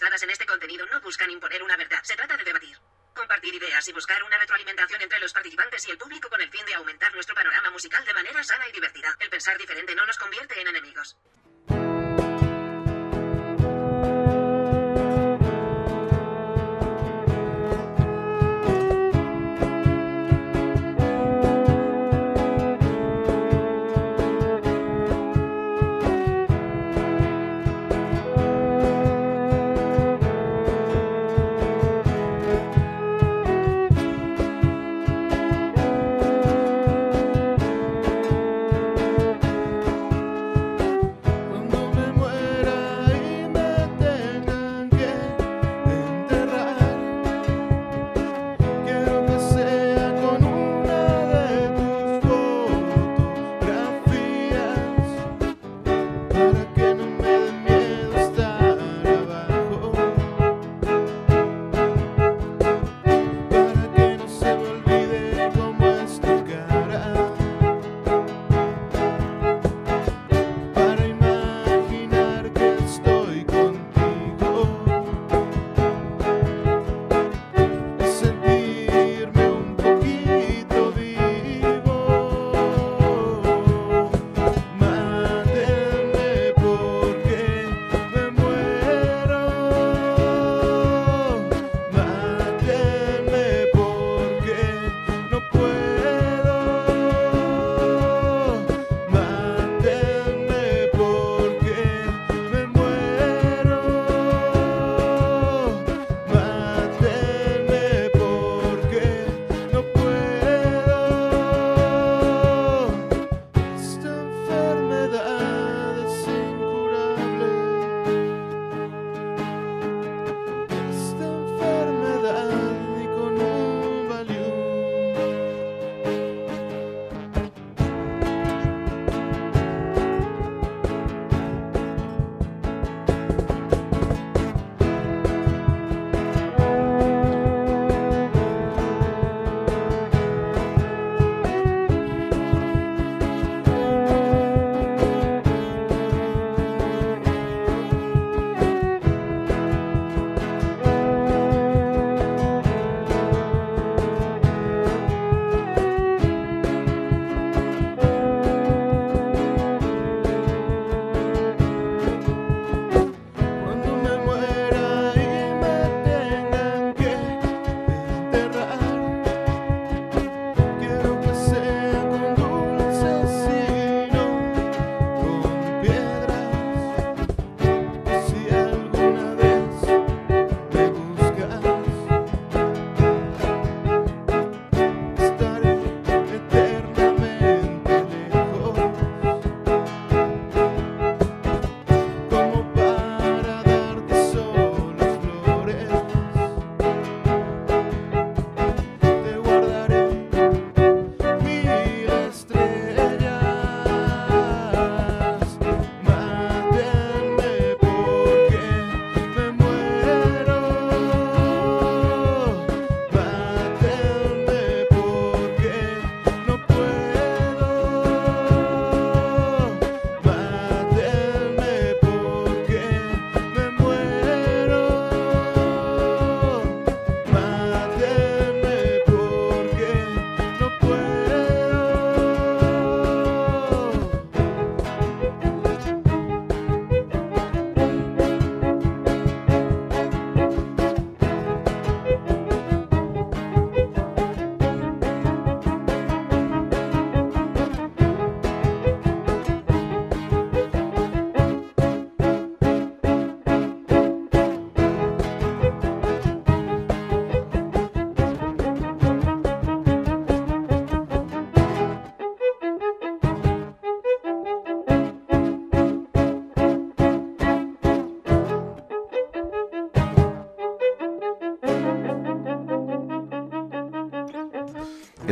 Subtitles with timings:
[0.00, 2.76] opiniones dadas en este contenido no buscan imponer una verdad, se trata de debatir.
[3.14, 6.64] Compartir ideas y buscar una retroalimentación entre los participantes y el público con el fin
[6.64, 9.14] de aumentar nuestro panorama musical de manera sana y divertida.
[9.20, 11.16] El pensar diferente no nos convierte en enemigos.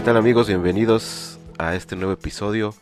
[0.08, 0.49] Tal amigos?
[0.49, 2.75] Bienvenidos a este nuevo episodio,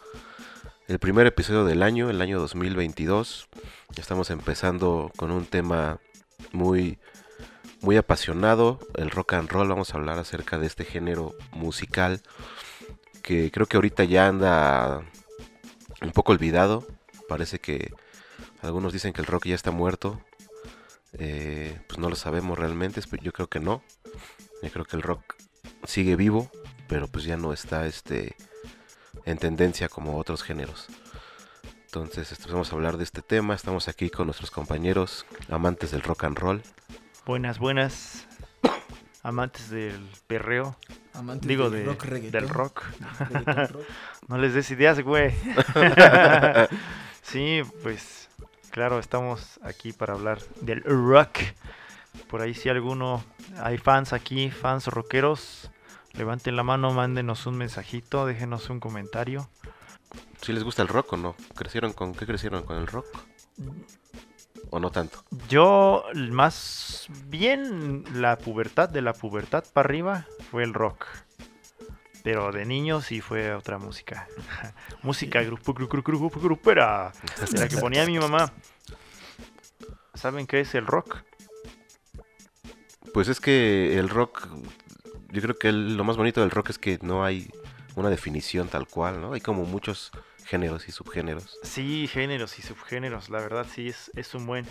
[0.87, 3.49] el primer episodio del año, el año 2022.
[3.97, 5.99] Estamos empezando con un tema
[6.53, 7.01] muy,
[7.81, 9.67] muy apasionado, el rock and roll.
[9.67, 12.21] Vamos a hablar acerca de este género musical
[13.23, 15.03] que creo que ahorita ya anda
[16.03, 16.87] un poco olvidado.
[17.29, 17.93] Parece que
[18.63, 20.21] algunos dicen que el rock ya está muerto.
[21.15, 23.83] Eh, pues no lo sabemos realmente, yo creo que no.
[24.63, 25.35] Yo creo que el rock
[25.87, 26.53] sigue vivo,
[26.89, 28.37] pero pues ya no está este
[29.25, 30.87] en tendencia como otros géneros.
[31.87, 33.55] Entonces, este, vamos a hablar de este tema.
[33.55, 36.63] Estamos aquí con nuestros compañeros amantes del rock and roll.
[37.25, 38.27] Buenas, buenas.
[39.23, 40.77] Amantes del perreo.
[41.15, 42.41] Amantes Digo, del de- rock reggaetón.
[42.41, 42.83] del rock.
[43.19, 43.87] Reggaetón rock.
[44.29, 45.33] No les des ideas, güey.
[47.23, 48.29] sí, pues
[48.71, 51.39] claro, estamos aquí para hablar del rock.
[52.29, 53.25] Por ahí si alguno,
[53.63, 55.71] hay fans aquí, fans rockeros,
[56.17, 59.49] levanten la mano, mándenos un mensajito, déjenos un comentario.
[60.43, 61.37] ¿Si les gusta el rock o no?
[61.55, 63.07] ¿Crecieron con qué crecieron con el rock?
[64.71, 65.25] ¿O no tanto?
[65.49, 71.07] Yo más bien la pubertad, de la pubertad para arriba, fue el rock.
[72.23, 74.27] Pero de niño sí fue otra música.
[75.03, 77.13] música grupo, grupo, grupo, grupera.
[77.53, 78.53] de la que ponía mi mamá.
[80.15, 81.23] ¿Saben qué es el rock?
[83.13, 84.49] Pues es que el rock,
[85.37, 87.51] yo creo que el- lo más bonito del rock es que no hay
[87.95, 89.33] una definición tal cual, ¿no?
[89.35, 90.11] Hay como muchos
[90.45, 91.59] géneros y subgéneros.
[91.63, 94.67] Sí, géneros y subgéneros, la verdad sí es, es un buen.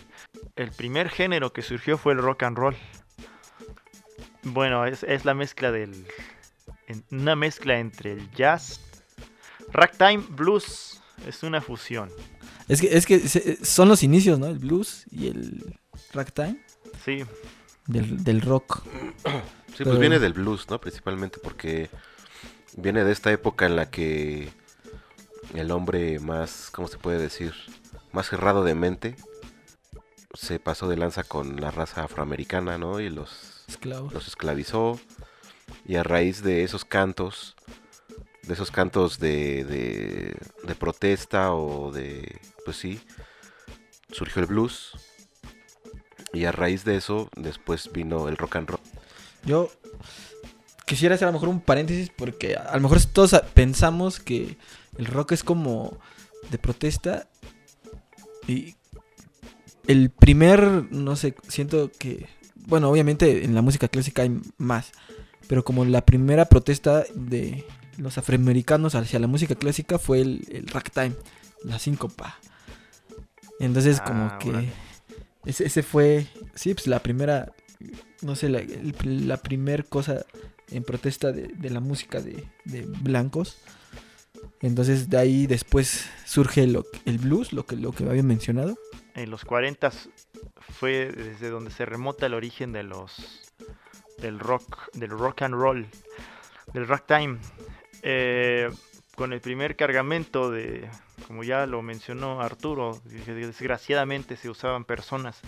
[0.55, 2.75] El primer género que surgió fue el rock and roll.
[4.43, 6.05] Bueno, es, es la mezcla del.
[6.87, 8.79] en- una mezcla entre el jazz,
[9.71, 11.01] ragtime, blues.
[11.27, 12.11] Es una fusión.
[12.67, 14.47] Es que, es que se- son los inicios, ¿no?
[14.47, 15.77] El blues y el
[16.13, 16.59] ragtime
[17.03, 17.23] Sí,
[17.87, 18.83] del, del rock.
[19.75, 20.79] Sí, pues viene del blues, ¿no?
[20.79, 21.89] Principalmente porque
[22.77, 24.49] viene de esta época en la que
[25.53, 27.53] el hombre más, ¿cómo se puede decir?
[28.11, 29.15] Más cerrado de mente
[30.33, 32.99] se pasó de lanza con la raza afroamericana, ¿no?
[32.99, 34.13] Y los, Esclavos.
[34.13, 34.99] los esclavizó.
[35.85, 37.55] Y a raíz de esos cantos,
[38.43, 43.01] de esos cantos de, de, de protesta o de, pues sí,
[44.11, 44.93] surgió el blues.
[46.35, 48.79] Y a raíz de eso, después vino el rock and roll.
[49.45, 49.69] Yo
[50.85, 54.57] quisiera hacer a lo mejor un paréntesis porque a lo mejor todos pensamos que
[54.97, 55.97] el rock es como
[56.51, 57.27] de protesta
[58.47, 58.75] y
[59.87, 64.91] el primer, no sé, siento que, bueno, obviamente en la música clásica hay más,
[65.47, 67.65] pero como la primera protesta de
[67.97, 71.15] los afroamericanos hacia la música clásica fue el, el ragtime,
[71.63, 72.39] la síncopa.
[73.59, 74.69] Entonces como Ah, que.
[75.45, 77.53] Ese, fue, sí, pues la primera,
[78.21, 78.61] no sé, la,
[79.03, 79.39] la
[79.89, 80.25] cosa
[80.69, 83.57] en protesta de, de la música de, de blancos.
[84.61, 88.77] Entonces de ahí después surge lo, el blues, lo que, lo que había mencionado.
[89.15, 89.91] en los 40
[90.69, 93.51] fue desde donde se remota el origen de los
[94.17, 95.87] del rock, del rock and roll,
[96.73, 97.37] del ragtime.
[98.01, 98.69] Eh,
[99.15, 100.89] con el primer cargamento de,
[101.27, 105.41] como ya lo mencionó Arturo, desgraciadamente se usaban personas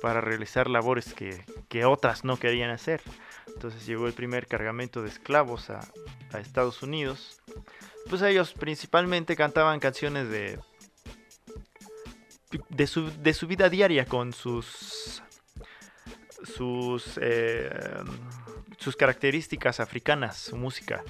[0.00, 3.02] para realizar labores que, que otras no querían hacer.
[3.48, 5.80] Entonces llegó el primer cargamento de esclavos a,
[6.32, 7.40] a Estados Unidos.
[8.08, 10.58] Pues ellos principalmente cantaban canciones de,
[12.68, 15.22] de su, de su vida diaria con sus
[16.44, 17.68] sus eh,
[18.78, 21.02] sus características africanas, su música.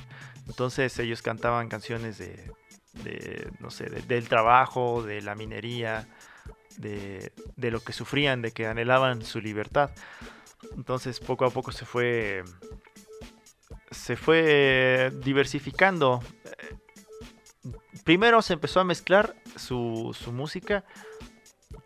[0.48, 2.50] Entonces ellos cantaban canciones de,
[3.04, 6.08] de, no sé, de- del trabajo, de la minería,
[6.78, 9.90] de, de lo que sufrían, de que anhelaban su libertad.
[10.76, 12.42] Entonces poco a poco se fue
[13.90, 16.20] se fue diversificando.
[18.04, 20.84] Primero se empezó a mezclar su, su música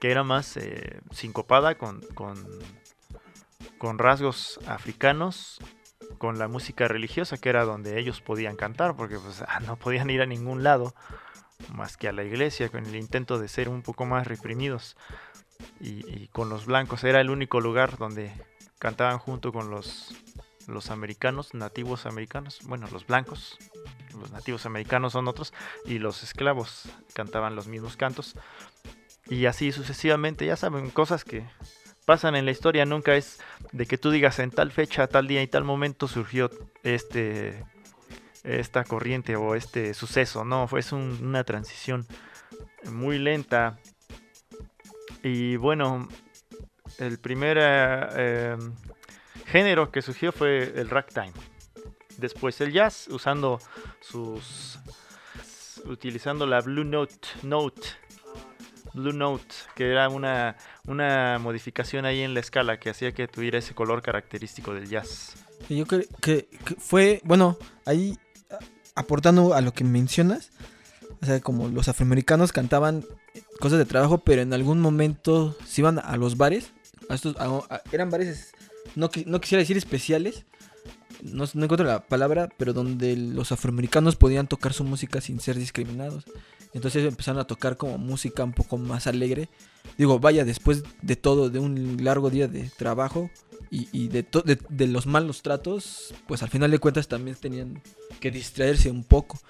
[0.01, 2.45] que era más eh, sincopada con, con,
[3.79, 5.59] con rasgos africanos,
[6.19, 10.11] con la música religiosa, que era donde ellos podían cantar, porque pues, ah, no podían
[10.11, 10.95] ir a ningún lado
[11.75, 14.97] más que a la iglesia, con el intento de ser un poco más reprimidos.
[15.81, 18.33] Y, con los blancos era el único lugar donde
[18.81, 20.13] cantaban junto con los,
[20.67, 23.59] los americanos, nativos americanos, bueno, los blancos,
[24.19, 25.53] los nativos americanos son otros,
[25.85, 28.35] y los esclavos cantaban los mismos cantos.
[29.29, 31.45] Y así sucesivamente, ya saben, cosas que
[32.05, 33.41] pasan en la historia, nunca es
[33.73, 36.51] de que tú digas en tal fecha, tal día y tal momento surgió
[36.83, 37.65] este
[38.45, 42.07] esta corriente o este suceso, no, fue una transición
[42.85, 43.79] muy lenta.
[45.23, 46.09] Y bueno,
[46.99, 48.57] el primer eh, eh,
[49.47, 51.33] género que surgió fue el ragtime.
[52.19, 53.61] Después el jazz, usando
[54.01, 54.79] sus
[55.85, 57.83] utilizando la blue note note
[58.95, 60.57] Blue Note, que era una,
[60.87, 65.35] una modificación ahí en la escala que hacía que tuviera ese color característico del jazz.
[65.69, 67.57] Yo creo que, que fue, bueno,
[67.87, 68.19] ahí
[68.95, 70.51] aportando a lo que mencionas,
[71.23, 73.05] o sea, como los afroamericanos cantaban
[73.61, 76.73] cosas de trabajo, pero en algún momento se iban a los bares,
[77.09, 78.53] a estos, a- a- eran bares,
[78.97, 80.45] no, no quisiera decir especiales,
[81.23, 85.57] no, no encuentro la palabra, pero donde los afroamericanos podían tocar su música sin ser
[85.57, 86.25] discriminados.
[86.75, 89.49] Entonces empezaron a tocar como música un poco más alegre.
[89.99, 93.31] Digo, vaya, después de todo, de un largo día de trabajo
[93.71, 94.27] y, de,
[94.69, 97.83] de, los malos tratos, pues al final de cuentas también tenían
[98.21, 99.41] que distraerse un poco.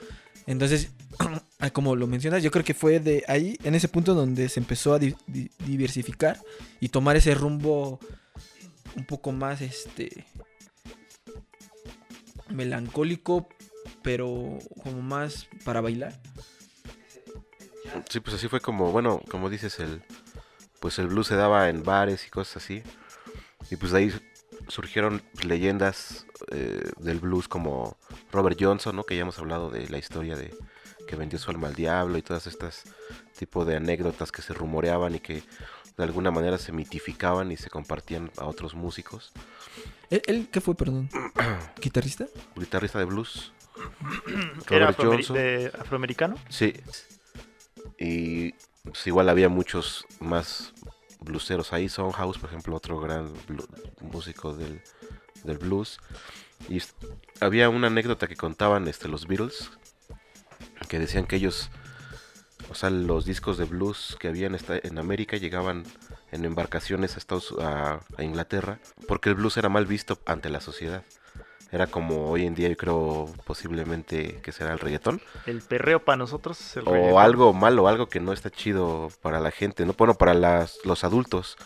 [0.47, 0.91] Entonces,
[1.59, 4.61] ah, como lo mencionas, yo creo que fue de ahí, en ese punto donde se
[4.61, 6.41] empezó a di- di- diversificar
[6.81, 7.99] y tomar ese rumbo
[8.97, 10.25] un poco más, este,
[12.49, 13.49] melancólico,
[14.03, 16.21] pero como más para bailar.
[18.09, 20.03] Sí, pues así fue como, bueno, como dices, el
[20.81, 22.83] pues el blues se daba en bares y cosas así.
[23.71, 24.13] Y pues de ahí
[24.69, 27.97] surgieron leyendas eh, del blues como
[28.33, 29.05] Robert Johnson, ¿no?
[29.05, 30.53] Que ya hemos hablado de la historia de
[31.07, 32.85] que vendió su alma al diablo y todas estas
[33.39, 35.43] tipo de anécdotas que se rumoreaban y que
[35.97, 39.33] de alguna manera se mitificaban y se compartían a otros músicos.
[40.11, 41.09] ¿Él, él qué fue, perdón?
[41.81, 42.27] ¿Guitarrista?
[42.57, 43.53] Guitarrista de blues.
[44.71, 45.37] ¿Era Robert afroameri- Johnson.
[45.37, 46.35] de afroamericano?
[46.49, 46.73] Sí.
[48.03, 50.73] Y pues, igual había muchos más
[51.21, 51.89] blueseros ahí.
[51.89, 53.33] House, por ejemplo, otro gran
[54.01, 54.83] músico del,
[55.45, 56.01] del blues.
[56.69, 56.83] Y
[57.41, 59.71] había una anécdota que contaban este, los Beatles.
[60.89, 61.71] Que decían que ellos,
[62.71, 65.85] o sea, los discos de blues que había en, América llegaban
[66.33, 68.81] en embarcaciones a, Estados, a Inglaterra.
[69.07, 71.05] Porque el blues era mal visto ante la sociedad.
[71.73, 76.17] Era como hoy en día, yo creo, posiblemente que será el reggaetón El perreo para
[76.19, 77.23] nosotros es el o reggaetón.
[77.23, 81.03] algo malo, algo que no está chido para la gente, no bueno, para las, los
[81.03, 81.57] adultos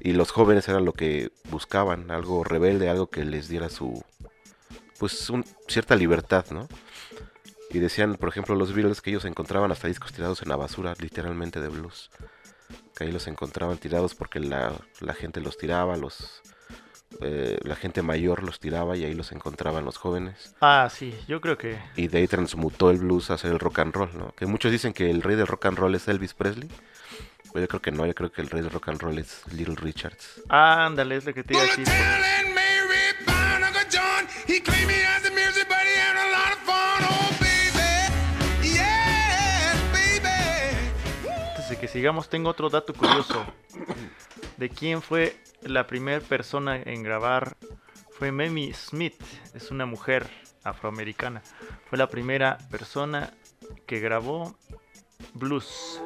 [0.00, 4.04] y los jóvenes era lo que buscaban, algo rebelde, algo que les diera su
[4.98, 6.68] pues un- cierta libertad, ¿no?
[7.70, 10.94] Y decían, por ejemplo, los Beatles que ellos encontraban hasta discos tirados en la basura,
[11.00, 12.10] literalmente de blues.
[12.94, 16.42] Que ahí los encontraban tirados porque la, la gente los tiraba, los
[17.20, 21.40] eh, la gente mayor los tiraba y ahí los encontraban los jóvenes Ah, sí, yo
[21.40, 21.78] creo que...
[21.96, 24.32] y de ahí transmutó el blues a ser el rock and roll, ¿no?
[24.34, 26.68] Que muchos dicen que el rey del rock and roll es Elvis Presley.
[27.52, 29.42] Pero yo creo que no, yo creo que el rey del rock and roll es
[29.52, 30.40] Little Richards.
[30.48, 31.84] Ándale, es lo que te iba a decir.
[41.28, 43.44] Antes de que sigamos, tengo otro dato curioso.
[44.56, 47.56] ¿De quién fue la primera persona en grabar?
[48.10, 49.20] Fue Mamie Smith,
[49.54, 50.26] es una mujer
[50.64, 51.42] afroamericana.
[51.88, 53.32] Fue la primera persona
[53.86, 54.56] que grabó
[55.34, 56.00] blues.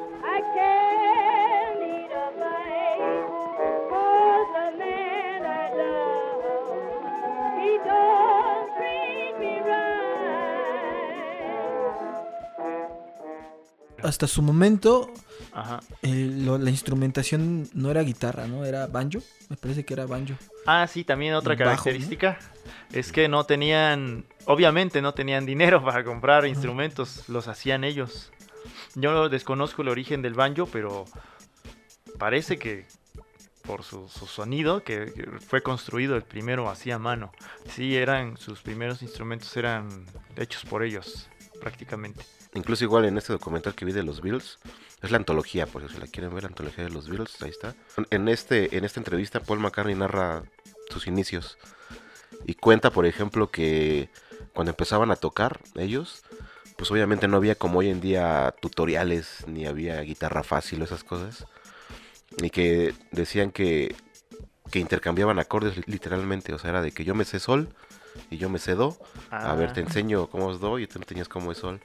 [14.03, 15.11] Hasta su momento,
[15.59, 15.79] Ajá.
[16.03, 18.63] eh, lo- la instrumentación no era guitarra, ¿no?
[18.63, 19.19] Era banjo.
[19.49, 20.35] Me parece que era banjo.
[20.65, 21.69] Ah, sí, también otra Bajo, ¿no?
[21.69, 22.37] característica
[22.93, 28.31] es que no tenían, obviamente no tenían dinero para comprar instrumentos, los hacían ellos.
[28.95, 31.05] Yo desconozco el origen del banjo, pero
[32.19, 32.85] parece que
[33.63, 37.31] por su, su sonido que que fue construido el primero así a mano.
[37.69, 40.05] Sí, eran sus primeros instrumentos eran
[40.37, 42.23] hechos por ellos prácticamente.
[42.57, 44.57] Incluso igual en este documental que vi de los Beatles,
[45.03, 47.75] es la antología, por si la quieren ver, la antología de los Beatles, ahí está.
[48.09, 50.43] En, este, en esta entrevista Paul McCartney narra
[50.89, 51.57] sus inicios
[52.45, 54.09] y cuenta, por ejemplo, que
[54.53, 56.23] cuando empezaban a tocar ellos,
[56.77, 61.03] pues obviamente no había como hoy en día tutoriales, ni había guitarra fácil o esas
[61.03, 61.45] cosas.
[62.41, 63.95] Y que decían que,
[64.71, 67.69] que intercambiaban acordes li- literalmente, o sea, era de que yo me sé sol
[68.31, 68.97] y yo me sé do,
[69.29, 69.83] a ver, te Ah.
[69.83, 71.81] enseño cómo es do y tú tenías cómo es sol.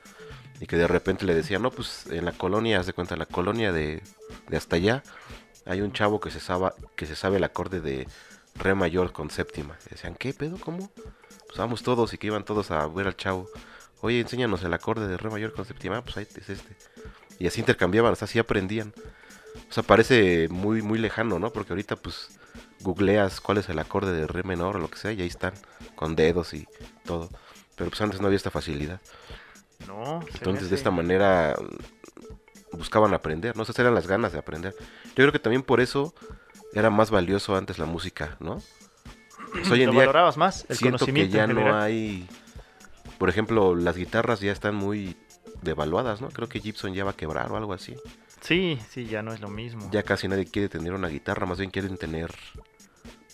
[0.61, 3.21] Y que de repente le decían, no, pues en la colonia, haz de cuenta, en
[3.21, 4.03] la colonia de,
[4.49, 5.03] de hasta allá,
[5.67, 8.07] hay un chavo que se, sabe, que se sabe el acorde de
[8.55, 9.77] re mayor con séptima.
[9.87, 10.59] Y decían, ¿qué pedo?
[10.59, 10.91] ¿Cómo?
[11.47, 13.49] Pues vamos todos y que iban todos a ver al chavo.
[14.01, 15.99] Oye, enséñanos el acorde de re mayor con séptima.
[15.99, 16.77] Ah, pues ahí es este.
[17.39, 18.93] Y así intercambiaban, o sea, así aprendían.
[19.69, 21.53] O sea, parece muy, muy lejano, ¿no?
[21.53, 22.29] Porque ahorita, pues,
[22.81, 25.55] googleas cuál es el acorde de re menor o lo que sea, y ahí están,
[25.95, 26.67] con dedos y
[27.05, 27.31] todo.
[27.77, 29.01] Pero pues antes no había esta facilidad.
[29.87, 31.55] No, Entonces, de esta manera
[32.73, 33.63] buscaban aprender, ¿no?
[33.63, 34.75] Esas eran las ganas de aprender.
[34.79, 36.15] Yo creo que también por eso
[36.73, 38.63] era más valioso antes la música, ¿no?
[39.53, 42.29] Pues hoy en lo día valorabas más, el siento que conocimiento ya en no hay...
[43.19, 45.17] Por ejemplo, las guitarras ya están muy
[45.61, 46.29] devaluadas, ¿no?
[46.31, 47.95] Creo que Gibson ya va a quebrar o algo así.
[48.41, 49.89] Sí, sí, ya no es lo mismo.
[49.93, 52.35] Ya casi nadie quiere tener una guitarra, más bien quieren tener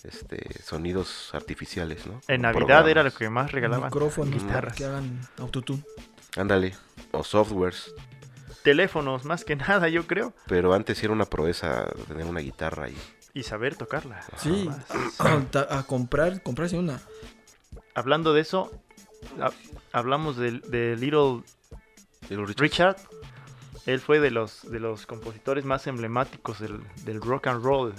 [0.03, 2.21] este sonidos artificiales, ¿no?
[2.27, 3.89] En Navidad era lo que más regalaban.
[3.89, 4.75] Micrófonos guitarras.
[4.75, 5.83] que hagan autotune.
[6.37, 6.75] Ándale,
[7.11, 7.93] o softwares.
[8.63, 10.33] Teléfonos, más que nada, yo creo.
[10.47, 12.97] Pero antes sí era una proeza tener una guitarra y
[13.33, 14.21] Y saber tocarla.
[14.37, 14.69] Sí,
[15.19, 16.99] a, a comprar, comprarse una.
[17.95, 18.71] Hablando de eso,
[19.41, 19.51] ha-
[19.91, 21.43] hablamos de, de Little
[22.29, 22.61] Little Richard.
[22.61, 22.97] Richard.
[23.85, 27.93] Él fue de los, de los compositores más emblemáticos del, del rock and roll.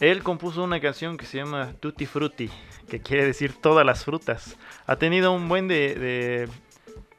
[0.00, 2.48] Él compuso una canción que se llama Tutti Frutti,
[2.88, 4.56] que quiere decir todas las frutas.
[4.86, 6.48] Ha tenido un buen de, de,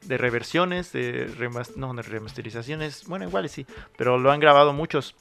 [0.04, 3.66] de reversiones, de, remas- no, de remasterizaciones, bueno, igual sí,
[3.98, 5.16] pero lo han grabado muchos.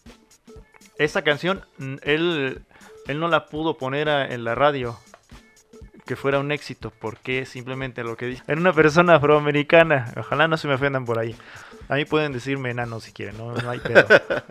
[0.99, 2.63] Esa canción, mm, él,
[3.07, 4.99] él no la pudo poner a- en la radio
[6.07, 8.43] que fuera un éxito, porque simplemente lo que dice.
[8.47, 11.37] Era una persona afroamericana, ojalá no se me ofendan por ahí.
[11.91, 14.07] A mí pueden decirme enano si quieren, no, no hay pedo.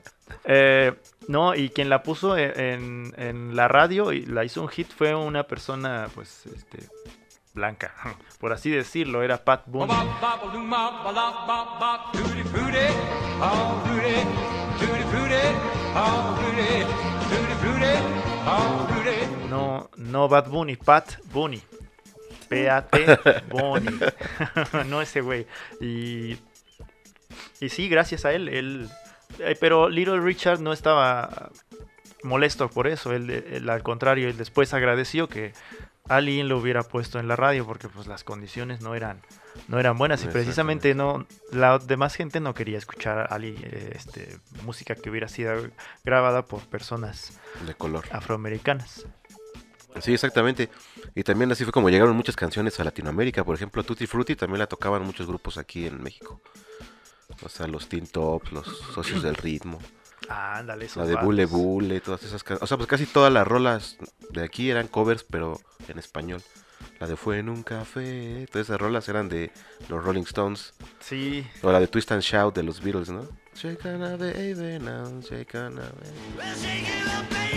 [0.49, 0.93] Eh,
[1.27, 4.87] no, y quien la puso e- en, en la radio y la hizo un hit
[4.89, 6.87] fue una persona, pues, este,
[7.57, 7.93] blanca,
[8.39, 9.93] por así decirlo, era Pat Boone.
[19.49, 21.61] No, no Bad Bunny, Pat Bunny.
[22.47, 23.99] P-A-T Bunny.
[24.87, 25.45] no ese güey.
[25.81, 26.37] Y,
[27.59, 28.47] y sí, gracias a él.
[28.47, 28.89] él
[29.39, 31.51] eh, pero Little Richard no estaba
[32.23, 33.13] molesto por eso.
[33.13, 35.53] Él, él, al contrario, él después agradeció que
[36.09, 39.21] alguien lo hubiera puesto en la radio porque pues las condiciones no eran
[39.67, 43.91] no eran buenas y precisamente no la demás gente no quería escuchar a alguien, eh,
[43.95, 45.69] este música que hubiera sido
[46.03, 48.05] grabada por personas De color.
[48.11, 49.05] afroamericanas.
[50.01, 50.69] Sí, exactamente.
[51.15, 53.43] Y también así fue como llegaron muchas canciones a Latinoamérica.
[53.43, 56.39] Por ejemplo, Tutti Frutti también la tocaban muchos grupos aquí en México.
[57.41, 59.79] O sea, los Teen Tops, los Socios del Ritmo,
[60.29, 61.15] Ah, ándale, esos la de.
[61.15, 62.63] Bule Bule, todas esas canciones.
[62.63, 63.97] O sea, pues casi todas las rolas
[64.29, 66.41] de aquí eran covers, pero en español.
[66.99, 69.51] La de Fue en un café, todas esas rolas eran de
[69.89, 70.73] los Rolling Stones.
[70.99, 73.27] Sí, O la de Twist and Shout de los Beatles, ¿no?
[73.55, 75.91] Shake on a baby now, shake on a
[76.39, 77.56] baby.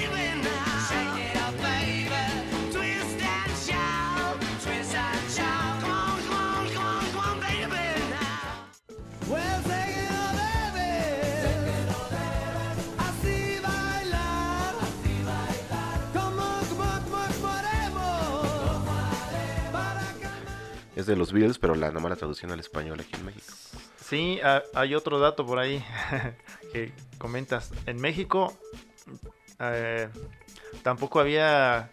[21.01, 23.47] Es de los Beatles, pero la nomás la traducción al español aquí en México.
[24.05, 25.83] sí, ha- hay otro dato por ahí
[26.75, 27.71] que comentas.
[27.87, 28.53] En México
[29.61, 30.09] eh,
[30.83, 31.91] tampoco había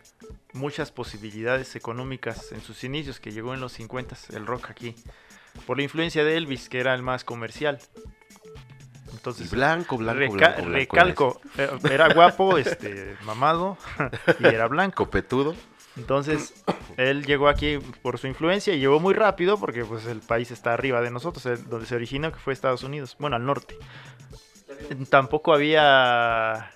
[0.51, 4.93] muchas posibilidades económicas en sus inicios, que llegó en los 50 el rock aquí.
[5.65, 7.79] Por la influencia de Elvis, que era el más comercial.
[9.13, 13.77] Entonces, blanco, blanco, reca- blanco, blanco, recalco, eh, era guapo, este, mamado
[14.39, 15.05] y era blanco.
[15.05, 15.55] Copetudo.
[15.97, 16.53] Entonces,
[16.95, 20.73] él llegó aquí por su influencia y llegó muy rápido porque pues el país está
[20.73, 23.75] arriba de nosotros, donde se originó, que fue Estados Unidos, bueno, al norte.
[25.09, 26.71] Tampoco había,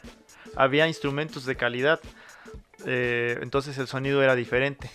[0.55, 1.99] había instrumentos de calidad,
[2.85, 4.89] eh, entonces el sonido era diferente.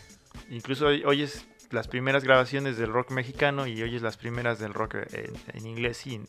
[0.51, 4.97] Incluso hoy- oyes las primeras grabaciones del rock mexicano y oyes las primeras del rock
[5.13, 6.21] en, en inglés y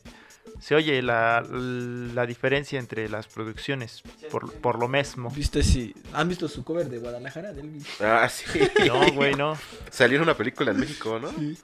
[0.59, 5.29] se oye la, la diferencia entre las producciones por, por lo mismo.
[5.31, 7.85] ¿Viste si han visto su cover de Guadalajara de Elvis?
[8.01, 8.45] Ah, sí.
[8.87, 9.57] No, güey, no.
[9.91, 11.29] Salió en una película en México, ¿no?
[11.31, 11.57] Sí.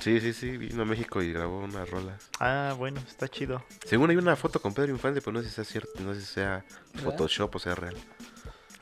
[0.00, 0.56] Sí, sí, sí.
[0.56, 2.28] Vino a México y grabó unas rolas.
[2.40, 3.62] Ah, bueno, está chido.
[3.84, 6.20] Según hay una foto con Pedro Infante, pero no sé si sea cierto, no sé
[6.20, 7.10] si sea ¿Verdad?
[7.10, 7.96] Photoshop o sea real.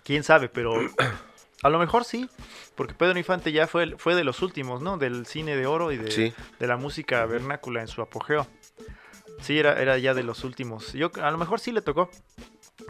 [0.04, 0.74] Quién sabe, pero
[1.62, 2.28] a lo mejor sí,
[2.74, 4.96] porque Pedro Infante ya fue, fue de los últimos, ¿no?
[4.98, 6.32] Del cine de oro y de, Sí.
[6.58, 8.46] de la música vernácula en su apogeo.
[9.40, 10.92] Sí, era, era ya de los últimos.
[10.92, 12.11] Yo a lo mejor sí le tocó.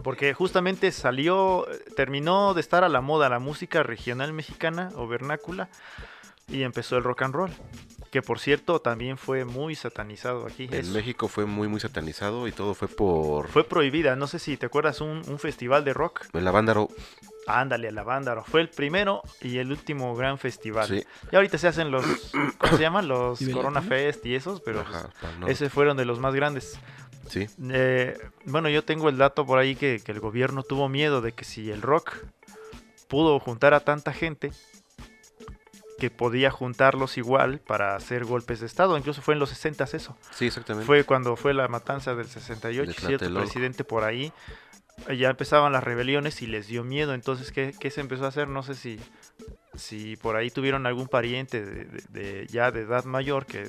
[0.04, 5.06] Porque justamente salió, eh, terminó de estar a la moda la música regional mexicana o
[5.08, 5.68] vernácula
[6.48, 7.50] y empezó el rock and roll.
[8.10, 10.68] Que por cierto también fue muy satanizado aquí.
[10.72, 14.56] En México fue muy, muy satanizado y todo fue por Fue prohibida, no sé si
[14.56, 16.26] te acuerdas, un, un festival de rock.
[16.32, 16.74] la banda
[17.58, 18.42] Ándale, a la banda.
[18.42, 20.86] Fue el primero y el último gran festival.
[20.86, 21.02] Sí.
[21.32, 22.04] Y ahorita se hacen los,
[22.58, 23.08] ¿cómo se llaman?
[23.08, 23.82] Los ¿Vive Corona?
[23.82, 25.10] Fest y esos, pero Ajá,
[25.40, 26.78] pues, no- fueron de los más grandes.
[27.28, 27.46] Sí.
[27.70, 31.32] Eh, bueno, yo tengo el dato por ahí que, que el gobierno tuvo miedo de
[31.32, 32.16] que si el rock
[33.08, 34.52] pudo juntar a tanta gente,
[35.98, 38.96] que podía juntarlos igual para hacer golpes de Estado.
[38.96, 40.16] Incluso fue en los 60 eso.
[40.32, 40.86] Sí, exactamente.
[40.86, 44.32] Fue cuando fue la matanza del 68, De cierto presidente por ahí.
[45.08, 47.14] Eh, Ya empezaban las rebeliones y les dio miedo.
[47.14, 48.48] Entonces, ¿qué, qué se empezó a hacer?
[48.48, 48.98] No sé si,
[49.74, 53.68] si por ahí tuvieron algún pariente de, de- de- ya de edad mayor que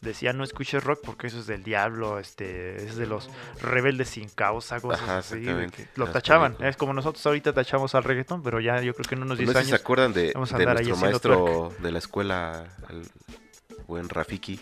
[0.00, 3.28] decía no escuches rock porque eso es del diablo, este, es de los
[3.60, 5.42] rebeldes sin causa, cosas Ajá, así.
[5.42, 6.52] que Lo Las tachaban.
[6.52, 6.70] películas.
[6.70, 9.44] Es como nosotros ahorita tachamos al reggaetón, pero ya yo creo que en unos No
[9.44, 9.82] 10 sé si se años.
[9.82, 11.06] acuerdan de, vamos a de andar ahí nuestro
[11.44, 13.02] maestro de la escuela, el
[13.86, 14.58] buen Rafiki,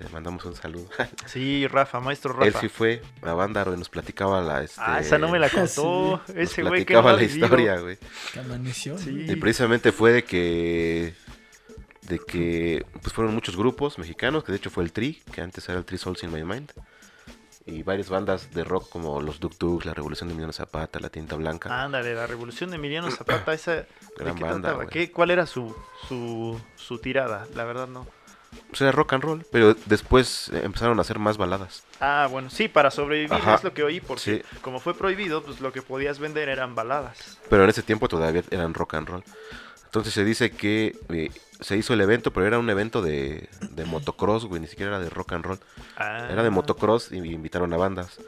[0.00, 0.88] Le mandamos un saludo.
[1.26, 2.46] Sí, Rafa, maestro Rafa.
[2.46, 4.62] Él sí fue a Bándaro y nos platicaba la.
[4.62, 5.56] Este, Ah, esa no me la Sí.
[5.56, 6.20] contó.
[6.26, 7.98] nos Ese güey que platicaba no la historia, güey.
[8.32, 8.98] Que amaneció.
[8.98, 9.24] Sí.
[9.28, 11.14] Y precisamente fue de que.
[12.02, 15.66] De que pues fueron muchos grupos mexicanos, que de hecho fue el Tri, que antes
[15.70, 16.70] era el Tri Souls in My Mind.
[17.66, 21.08] Y varias bandas de rock como los Duk Duk, La Revolución de Emiliano Zapata, La
[21.08, 21.82] Tinta Blanca.
[21.82, 23.72] Ándale, la revolución de Emiliano Zapata, esa.
[23.76, 23.86] ¿de
[24.18, 24.86] Gran qué banda.
[24.90, 25.74] ¿Qué- ¿Cuál era su,
[26.06, 27.46] su, su tirada?
[27.54, 28.06] La verdad no.
[28.72, 31.84] O sea, rock and roll, pero después empezaron a hacer más baladas.
[32.00, 33.54] Ah, bueno, sí, para sobrevivir Ajá.
[33.54, 34.42] es lo que oí, porque Sí.
[34.62, 37.38] como fue prohibido, pues lo que podías vender eran baladas.
[37.48, 39.24] Pero en ese tiempo todavía eran rock and roll.
[39.84, 43.84] Entonces se dice que eh, se hizo el evento, pero era un evento de, de
[43.86, 45.60] motocross, güey, ni siquiera era de rock and roll.
[45.96, 48.18] Ah, Era de motocross y invitaron a bandas.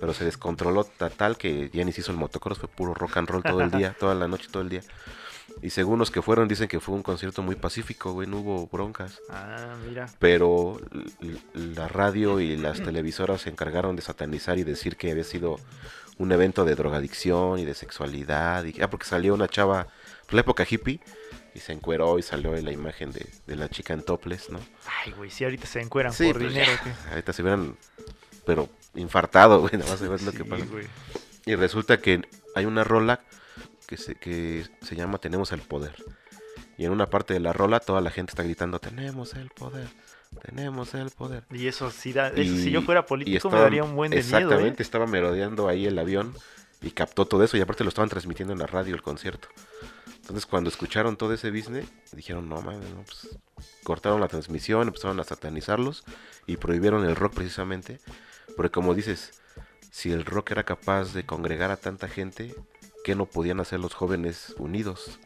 [0.00, 3.16] Pero se descontroló ta- tal que ya ni se hizo el motocross, fue puro rock
[3.16, 4.82] and roll todo el día, toda la noche, todo el día.
[5.62, 8.66] Y según los que fueron, dicen que fue un concierto muy pacífico, güey, no hubo
[8.66, 9.20] broncas.
[9.30, 10.06] Ah, mira.
[10.18, 10.80] Pero
[11.54, 15.56] la radio y las televisoras se encargaron de satanizar y decir que había sido
[16.18, 18.64] un evento de drogadicción y de sexualidad.
[18.64, 19.86] Y, ah, porque salió una chava,
[20.26, 21.00] fue la época hippie,
[21.54, 24.58] y se encueró y salió la imagen de, de la chica en topless, ¿no?
[25.04, 26.72] Ay, güey, si ahorita se encueran Sí, por pues, dinero.
[27.10, 27.76] Ahorita se hubieran,
[28.44, 30.64] pero infartado, güey, nada más de ver lo que Sí, pasa.
[30.66, 30.86] güey.
[31.46, 32.22] Y resulta que
[32.54, 33.20] hay una rola
[33.86, 35.94] que se, que se llama Tenemos el Poder.
[36.76, 39.88] Y en una parte de la rola toda la gente está gritando, tenemos el poder,
[40.44, 41.44] tenemos el poder.
[41.52, 44.10] Y eso sí da, eso, Y- si yo fuera político me estaban- daría un buen
[44.10, 44.84] de miedo, Exactamente, ¿eh?
[44.84, 46.34] estaba merodeando ahí el avión
[46.82, 49.48] y captó todo eso y aparte lo estaban transmitiendo en la radio el concierto.
[50.16, 53.38] Entonces cuando escucharon todo ese business, dijeron, no mames, no, pues",
[53.84, 56.02] cortaron la transmisión, empezaron a satanizarlos
[56.46, 58.00] y prohibieron el rock precisamente.
[58.56, 59.40] Porque como dices,
[59.92, 62.54] si el rock era capaz de congregar a tanta gente,
[63.04, 65.20] ¿qué no podían hacer los jóvenes unidos?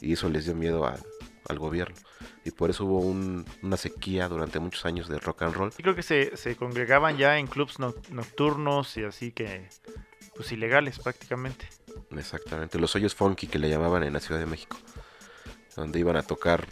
[0.00, 1.02] Y eso les dio miedo al,
[1.48, 1.96] al gobierno.
[2.44, 5.72] Y por eso hubo un- una sequía durante muchos años de rock and roll.
[5.76, 9.68] Y creo que se, se congregaban ya en clubs no- nocturnos y así que,
[10.36, 11.68] pues ilegales prácticamente.
[12.16, 14.78] Exactamente, los hoyos funky que le llamaban en la Ciudad de México,
[15.76, 16.66] donde iban a tocar,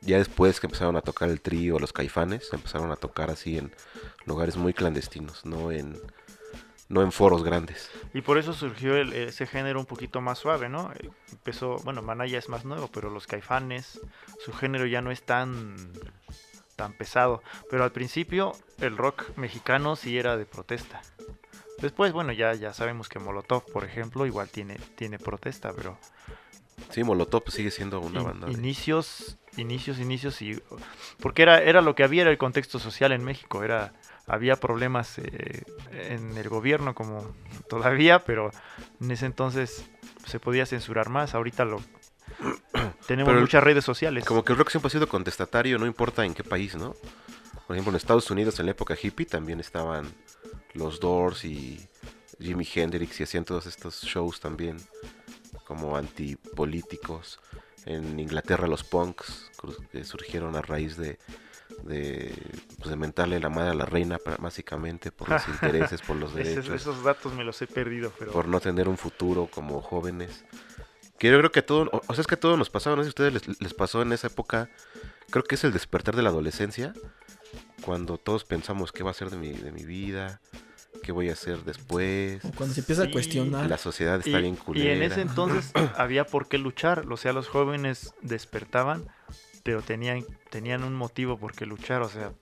[0.00, 3.72] ya después que empezaron a tocar el trío, los caifanes, empezaron a tocar así en
[4.24, 6.00] lugares muy clandestinos, no en,
[6.90, 7.90] no en foros grandes.
[8.12, 10.92] Y por eso surgió el- ese género un poquito más suave, ¿no?
[11.32, 14.00] Empezó, bueno, Manaya es más nuevo, pero los caifanes,
[14.44, 15.76] su género ya no es tan,
[16.76, 17.42] tan pesado.
[17.70, 21.00] Pero al principio el rock mexicano sí era de protesta.
[21.78, 25.96] Después, bueno, ya, ya sabemos que Molotov, por ejemplo, igual tiene, tiene protesta, pero
[26.90, 28.50] Sí, Molotov sigue siendo una in- banda.
[28.50, 30.60] inicios, inicios, inicios y
[31.20, 33.92] porque era, era lo que había, era el contexto social en México, era
[34.30, 37.34] había problemas eh, en el gobierno como
[37.68, 38.52] todavía, pero
[39.00, 39.84] en ese entonces
[40.24, 41.34] se podía censurar más.
[41.34, 41.80] Ahorita lo
[43.08, 44.24] tenemos Pero muchas redes sociales.
[44.24, 46.94] Como que el rock siempre ha sido contestatario, no importa en qué país, ¿no?
[47.66, 50.06] Por ejemplo, en Estados Unidos en la época hippie también estaban
[50.74, 51.88] los Doors y
[52.38, 54.76] Jimi Hendrix y hacían todos estos shows también
[55.64, 57.40] como antipolíticos.
[57.84, 59.50] En Inglaterra los punks
[60.04, 61.18] surgieron a raíz de,
[61.84, 62.34] de,
[62.78, 66.68] pues, de mentarle la madre a la reina básicamente por los intereses, por los derechos
[66.68, 70.44] esos datos me los he perdido, pero por no tener un futuro como jóvenes.
[71.18, 72.96] Que yo creo que a todo, o, o sea, es que a todos nos pasaba,
[72.96, 74.70] no sé si a ustedes les, les pasó en esa época,
[75.30, 76.94] creo que es el despertar de la adolescencia,
[77.82, 80.40] cuando todos pensamos qué va a ser de mi, de mi vida,
[81.02, 83.08] qué voy a hacer después, O cuando se empieza Sí.
[83.08, 83.66] a cuestionar.
[83.68, 84.92] la sociedad está y, bien y culera.
[84.94, 89.06] en ese entonces había por qué luchar, o sea, los jóvenes despertaban,
[89.62, 92.32] pero tenían, tenían un motivo por qué luchar, o sea,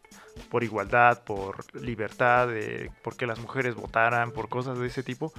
[0.51, 5.33] por igualdad, por libertad, de, por que las mujeres votaran, por cosas de ese tipo.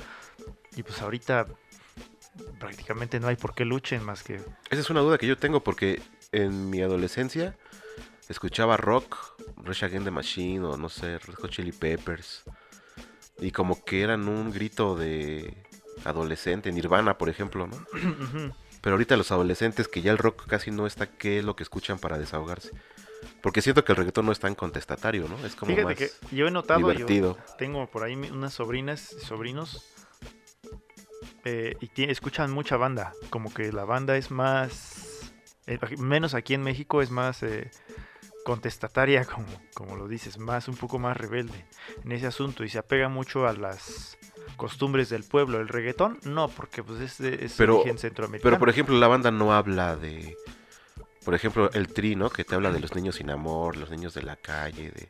[0.75, 1.47] Y pues ahorita
[2.59, 4.35] prácticamente no hay por qué luchen más que...
[4.35, 7.57] Esa es una duda que yo tengo porque en mi adolescencia
[8.27, 9.17] escuchaba rock,
[9.57, 12.43] Rush Against the Machine o no sé, Red Hot Chili Peppers.
[13.39, 15.57] Y como que eran un grito de
[16.05, 18.53] adolescente, Nirvana por ejemplo, ¿no?
[18.81, 21.63] Pero ahorita los adolescentes que ya el rock casi no está, ¿qué es lo que
[21.63, 22.71] escuchan para desahogarse?
[23.41, 25.45] Porque siento que el reggaetón no es tan contestatario, ¿no?
[25.45, 27.37] Es como Fíjate más que yo he notado, yo divertido.
[27.57, 29.83] tengo por ahí unas sobrinas y sobrinos
[31.45, 35.31] eh, y escuchan mucha banda, como que la banda es más,
[35.67, 37.71] eh, menos aquí en México es más eh,
[38.43, 41.65] contestataria, como, como lo dices, más un poco más rebelde
[42.03, 44.17] en ese asunto y se apega mucho a las
[44.57, 45.59] costumbres del pueblo.
[45.59, 48.49] El reggaetón no, porque pues es, de- es Pero- origen centroamericano.
[48.49, 50.35] Pero por ejemplo, la banda no habla de.
[51.25, 52.29] Por ejemplo, el tri, ¿no?
[52.29, 55.09] Que te habla de los niños sin amor, los niños de la calle, de.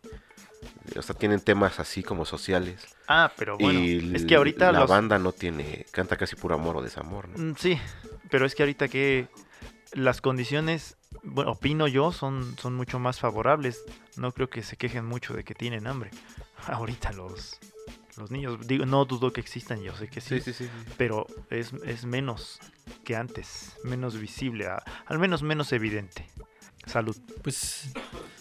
[0.93, 2.85] de- o sea, tienen temas así como sociales.
[3.07, 5.85] ah, pero bueno, y es que ahorita la los- banda no tiene.
[5.91, 7.37] canta casi puro amor o desamor, ¿no?
[7.51, 7.79] Mm, Sí,
[8.29, 9.27] pero es que ahorita que
[9.93, 13.81] las condiciones bueno, opino yo, son, son mucho más favorables.
[14.15, 16.11] No creo que se quejen mucho de que tienen hambre.
[16.67, 17.57] Ahorita los,
[18.19, 20.69] los niños, digo, no dudo que existan, yo sé que sí, Sí, sí, sí.
[20.97, 22.59] pero es, es menos
[23.03, 26.27] que antes, menos visible, a- al menos menos evidente.
[26.85, 27.15] Salud.
[27.41, 27.89] Pues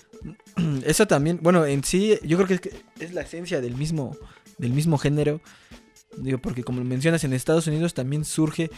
[0.85, 4.17] eso también, bueno, en sí yo creo que es, que es la esencia del mismo
[4.59, 5.41] del mismo género.
[6.17, 8.71] Digo, porque como mencionas en Estados Unidos también surge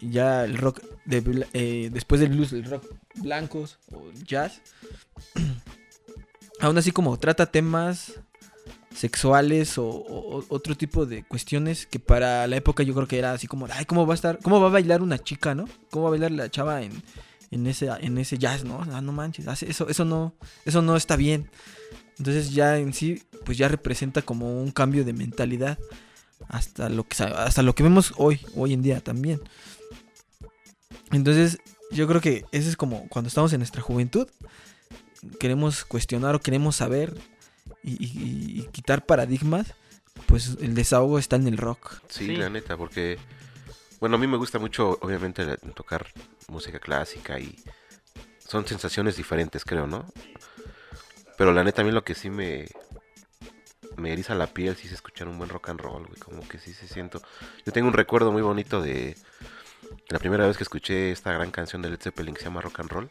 [0.00, 2.84] ya el rock de eh, después del blues, el rock
[3.16, 4.62] blancos o jazz.
[6.60, 8.14] Aún así como trata temas
[8.98, 13.46] sexuales o, otro tipo de cuestiones que para la época yo creo que era así
[13.46, 14.40] como, ay, ¿cómo va a estar?
[14.42, 15.66] ¿Cómo va a bailar una chica, no?
[15.90, 17.00] ¿Cómo va a bailar la chava en,
[17.52, 18.80] en ese en ese jazz, no?
[18.92, 20.34] Ah, no manches, eso eso no
[20.64, 21.48] eso no está bien.
[22.18, 25.78] Entonces ya en sí pues ya representa como un cambio de mentalidad
[26.48, 29.40] hasta lo que hasta lo que vemos hoy hoy en día también.
[31.12, 31.58] Entonces
[31.92, 34.26] yo creo que ese es como cuando estamos en nuestra juventud
[35.38, 37.14] queremos cuestionar o queremos saber
[37.82, 39.74] y, y- y quitar paradigmas,
[40.26, 42.00] pues el desahogo está en el rock.
[42.08, 42.36] Sí, Sí.
[42.36, 43.18] la neta, porque,
[44.00, 46.06] bueno, a mí me gusta mucho, obviamente, tocar
[46.48, 47.56] música clásica y
[48.38, 50.06] son sensaciones diferentes, creo, ¿no?
[51.36, 52.66] Pero la neta, a mí lo que sí me,
[53.96, 56.58] me eriza la piel si es escuchar un buen rock and roll, güey, como que
[56.58, 57.22] sí se siento.
[57.64, 59.16] Yo tengo un recuerdo muy bonito de
[60.08, 62.80] la primera vez que escuché esta gran canción de Led Zeppelin que se llama Rock
[62.80, 63.10] and Roll.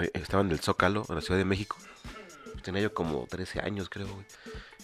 [0.00, 1.76] Eh, Estaba en el Zócalo, en la Ciudad de México.
[2.66, 4.08] Tenía yo como 13 años, creo.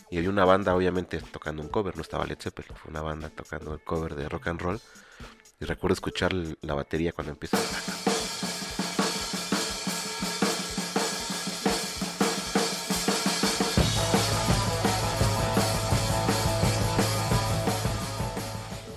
[0.09, 3.29] Y había una banda, obviamente, tocando un cover, no estaba Led Zeppelin, fue una banda
[3.29, 4.81] tocando el cover de rock and roll.
[5.59, 7.59] Y recuerdo escuchar la batería cuando empieza.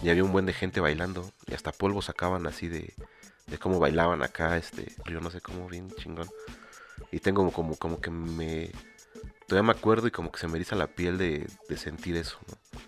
[0.04, 1.32] Y había un buen de gente bailando.
[1.48, 2.94] Y hasta polvo sacaban así de,
[3.48, 6.30] de cómo bailaban acá, este, yo no sé cómo, bien chingón.
[7.12, 8.72] Y tengo como, como, que me,
[9.48, 12.38] todavía me acuerdo y como que se me eriza la piel de, de sentir eso,
[12.48, 12.80] ¿no?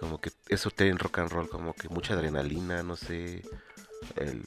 [0.00, 3.42] Como que eso te en rock and roll, como que mucha adrenalina, no sé,
[4.16, 4.44] el,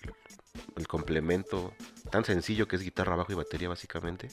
[0.75, 1.73] el complemento
[2.11, 4.29] tan sencillo que es guitarra, bajo y batería básicamente,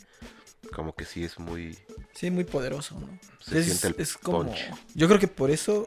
[0.75, 1.79] como que sí es muy,
[2.15, 3.09] Sí, muy poderoso, ¿no?
[3.41, 4.45] se es, siente el es como...
[4.45, 4.71] punch.
[4.95, 5.87] Yo creo que por eso,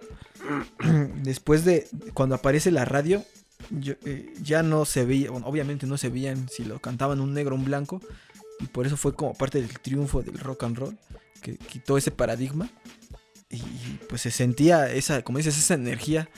[1.23, 3.23] después de cuando aparece la radio,
[3.69, 7.33] yo, eh, ya no se veía, bueno, obviamente no se veían si lo cantaban un
[7.33, 8.01] negro o un blanco,
[8.59, 10.97] y por eso fue como parte del triunfo del rock and roll,
[11.41, 12.69] que quitó ese paradigma,
[13.49, 13.61] y
[14.09, 16.29] pues se sentía esa, como dices, esa energía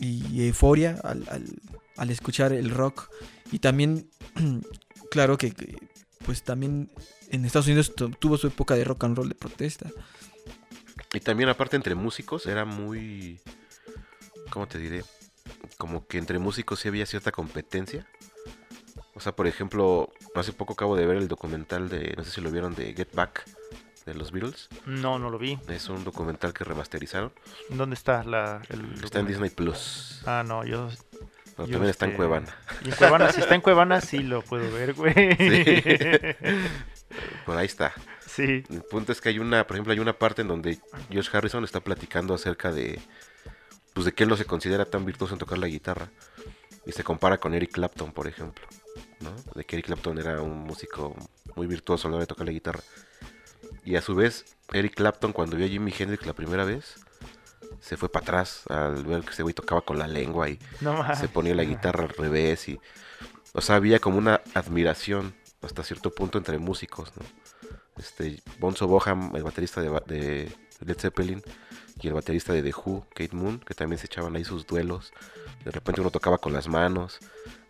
[0.00, 1.24] y euforia al,
[1.96, 3.10] al- escuchar el rock,
[3.50, 4.08] y también,
[5.10, 5.76] claro que, que,
[6.24, 6.90] pues también
[7.30, 9.90] en Estados Unidos tu- tuvo su época de rock and roll de protesta.
[11.12, 13.40] Y también aparte entre músicos era muy,
[14.50, 15.04] ¿cómo te diré?
[15.78, 18.06] Como que entre músicos sí había cierta competencia.
[19.18, 22.40] O sea, por ejemplo, hace poco acabo de ver el documental de, no sé si
[22.40, 23.44] lo vieron, de Get Back,
[24.06, 24.68] de los Beatles.
[24.86, 25.58] No, no lo vi.
[25.68, 27.32] Es un documental que remasterizaron.
[27.68, 29.26] ¿Dónde está la, el Está en?
[29.26, 30.22] Disney Plus.
[30.24, 30.88] Ah, no, yo...
[31.56, 32.54] También está en este, Cuevana.
[32.84, 35.12] Y en Cuevana, si está en Cuevana, sí lo puedo ver, güey.
[37.44, 37.92] Por ahí está.
[38.24, 38.62] Sí.
[38.70, 40.78] El punto es que hay una, por ejemplo, hay una parte en donde
[41.10, 43.00] George Harrison está platicando acerca de,
[43.94, 46.08] pues de que él no se considera tan virtuoso en tocar la guitarra.
[46.86, 48.64] Y se compara con Eric Clapton, por ejemplo.
[49.20, 49.34] ¿No?
[49.54, 51.14] De que Eric Clapton era un músico
[51.56, 52.80] muy virtuoso a la hora de tocar la guitarra.
[53.84, 56.96] Y a su vez, Eric Clapton cuando vio a Jimi Hendrix la primera vez,
[57.80, 61.02] se fue para atrás al ver que ese güey tocaba con la lengua y No
[61.14, 62.80] se ponía la guitarra al revés y
[63.52, 67.22] o sea había como una admiración hasta cierto punto entre músicos ¿no?
[67.98, 71.42] este Bonzo Boham el baterista de, de Led Zeppelin
[72.00, 75.12] y el baterista de The Who Kate Moon que también se echaban ahí sus duelos
[75.64, 77.18] de repente uno tocaba con las manos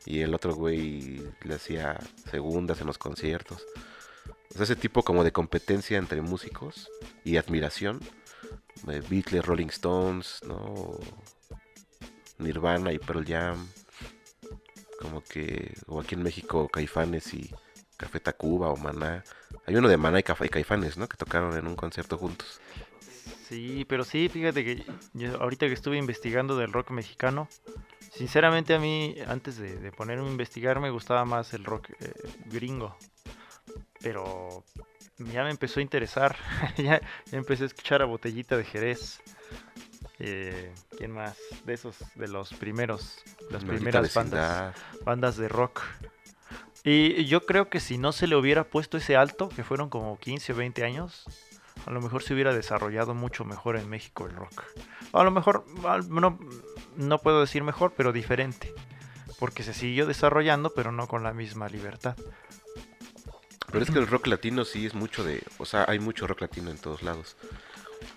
[0.08, 1.98] y el otro güey le hacía
[2.30, 3.62] segundas en los conciertos
[4.50, 6.90] o sea, ese tipo como de competencia entre músicos
[7.24, 8.00] y admiración
[8.86, 10.98] eh, Beatles, Rolling Stones, ¿no?
[12.38, 13.68] Nirvana y Pearl Jam.
[15.00, 17.54] Como que, o aquí en México, Caifanes y
[17.96, 19.24] Café Tacuba o Maná.
[19.66, 21.08] Hay uno de Maná y Café y Caifanes, ¿no?
[21.08, 22.60] Que tocaron en un concierto juntos.
[23.48, 27.48] Sí, pero sí, fíjate que yo ahorita que estuve investigando del rock mexicano,
[28.12, 32.12] sinceramente a mí, antes de, de ponerme a investigar, me gustaba más el rock eh,
[32.46, 32.96] gringo.
[34.00, 34.64] Pero
[35.18, 36.36] ya me empezó a interesar,
[36.76, 39.20] ya, ya empecé a escuchar a Botellita de Jerez.
[40.20, 41.36] Eh, ¿Quién más?
[41.64, 44.74] De esos, de los primeros, las Maldita primeras vecindad.
[44.74, 45.82] bandas, bandas de rock.
[46.84, 50.18] Y yo creo que si no se le hubiera puesto ese alto, que fueron como
[50.18, 51.24] 15 o 20 años,
[51.88, 54.62] a lo mejor se hubiera desarrollado mucho mejor en México el rock.
[55.14, 55.64] A lo mejor,
[56.10, 56.38] no,
[56.96, 58.74] no puedo decir mejor, pero diferente.
[59.38, 62.16] porque se siguió desarrollando, pero no con la misma libertad.
[63.70, 65.42] Pero es que el rock latino sí es mucho de...
[65.58, 67.36] O sea, hay mucho rock latino en todos lados.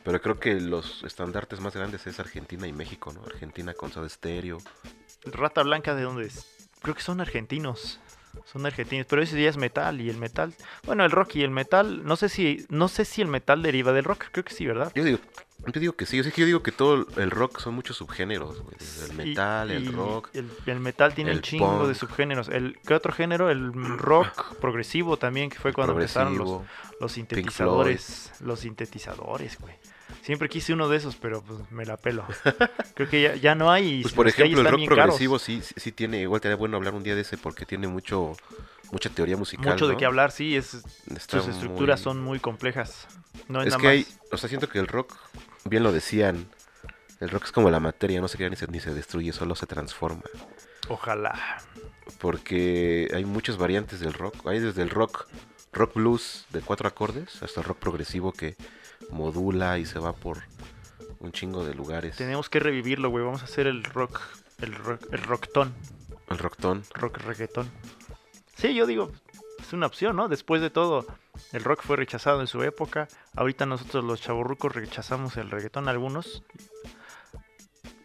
[0.04, 3.24] Pero creo que los estandartes más grandes es Argentina y México, ¿no?
[3.24, 4.60] Argentina con Soda Stereo.
[5.26, 6.70] Rata Blanca, ¿de dónde es?
[6.82, 8.00] Creo que son argentinos.
[8.46, 10.54] Son argentinos, pero ese día es metal y el metal,
[10.86, 13.94] bueno, el rock y el metal, no sé si no sé si el metal deriva
[13.94, 14.92] del rock, creo que sí, ¿verdad?
[14.96, 15.20] Yo digo,
[15.68, 17.98] yo digo que sí, yo, sé que yo digo que todo el rock son muchos
[17.98, 18.76] subgéneros, güey.
[19.06, 20.30] El Y- metal, el rock.
[20.34, 22.50] El, el metal tiene un chingo de subgéneros.
[22.50, 23.50] El, ¿Qué otro género?
[23.52, 26.62] El rock progresivo también, que fue cuando empezaron los,
[27.00, 28.32] los sintetizadores.
[28.42, 29.76] Los sintetizadores, güey.
[30.22, 32.26] Siempre quise uno de esos, pero pues me la pelo.
[32.96, 34.02] Creo que ya, ya no hay.
[34.02, 34.88] Pues por ejemplo, el rock caros.
[34.96, 38.34] progresivo sí, sí, tiene, igual sería bueno hablar un día de ese porque tiene mucho
[38.92, 39.74] mucha teoría musical.
[39.74, 40.56] Mucho de qué hablar, sí.
[40.56, 40.74] Es,
[41.16, 43.08] Está sus estructuras muy- son muy complejas.
[43.48, 45.16] No es, Es nada que hay, o sea, siento que el rock,
[45.66, 46.48] bien lo decían,
[47.20, 49.56] el rock es como la materia, no se crea ni se, ni se destruye, solo
[49.56, 50.24] se transforma.
[50.90, 51.62] Ojalá.
[52.20, 54.46] Porque hay muchas variantes del rock.
[54.48, 55.28] Hay desde el rock,
[55.72, 58.56] rock blues de cuatro acordes, hasta el rock progresivo que
[59.12, 60.40] modula y se va por
[61.20, 62.16] un chingo de lugares.
[62.18, 63.24] Tenemos que revivirlo, güey.
[63.24, 64.20] Vamos a hacer el rock.
[64.60, 65.74] El rock, el rocktón.
[66.30, 66.84] El rockton.
[66.94, 67.70] Rock reggaetón.
[68.56, 69.12] Sí, yo digo,
[69.60, 70.28] es una opción, ¿no?
[70.30, 71.06] Después de todo,
[71.52, 73.08] el rock fue rechazado en su época.
[73.36, 76.44] Ahorita nosotros los chavorrucos rechazamos el reggaetón algunos.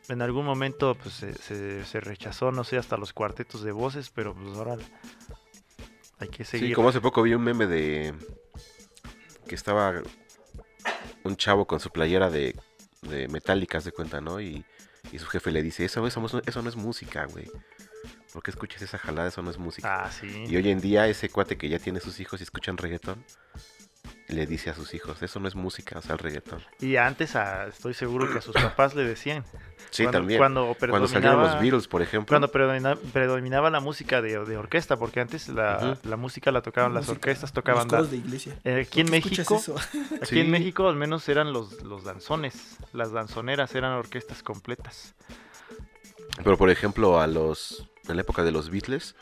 [0.08, 4.10] En algún momento pues se, se- se rechazó, no sé, hasta los cuartetos de voces,
[4.10, 4.76] pero pues ahora
[6.18, 6.68] hay que seguir.
[6.68, 8.14] Sí, como hace poco vi un meme de
[9.48, 9.94] que estaba
[11.24, 12.54] un chavo con su playera de,
[13.02, 14.40] de metálicas de cuenta, ¿no?
[14.40, 14.64] Y,
[15.12, 17.50] y su jefe le dice, eso, eso, no es- eso no es música, güey.
[18.32, 19.28] ¿Por qué escuchas esa jalada?
[19.28, 20.04] Eso no es música.
[20.04, 20.44] Ah, sí.
[20.46, 23.24] Y hoy en día ese cuate que ya tiene sus hijos y escuchan reggaetón,
[24.28, 26.60] le dice a sus hijos, eso no es música, o sea, el reggaetón.
[26.80, 29.44] Y antes a- estoy seguro que a sus papás le decían.
[29.90, 30.38] Sí, cuando, también.
[30.38, 32.28] Cuando, Cuando salieron los predominaba- Beatles, por ejemplo.
[32.28, 36.92] Cuando predomina- predominaba la música de, de orquesta, porque antes la, la música la tocaban
[36.92, 38.58] las Música, orquestas, tocaban Los de iglesia.
[38.64, 39.76] Eh, aquí en ¿Por qué escuchas México,
[40.16, 40.40] aquí Sí.
[40.40, 45.14] en México al menos eran los, los danzones, las danzoneras eran orquestas completas.
[46.42, 49.14] Pero por ejemplo, a los en la época de los Beatles,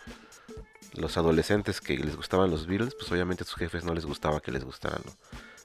[0.95, 4.41] los adolescentes que les gustaban los Beatles, pues obviamente a sus jefes no les gustaba
[4.41, 5.13] que les gustaran, ¿no?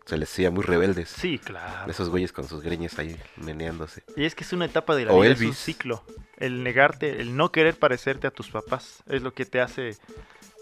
[0.06, 1.10] Se les hacía muy rebeldes.
[1.10, 1.92] Sí, claro.
[1.92, 4.04] Esos güeyes con sus greñas ahí meneándose.
[4.16, 6.04] Y es que es una etapa de la O vida, es un ciclo.
[6.38, 9.98] El negarte, el no querer parecerte a tus papás, es lo que te hace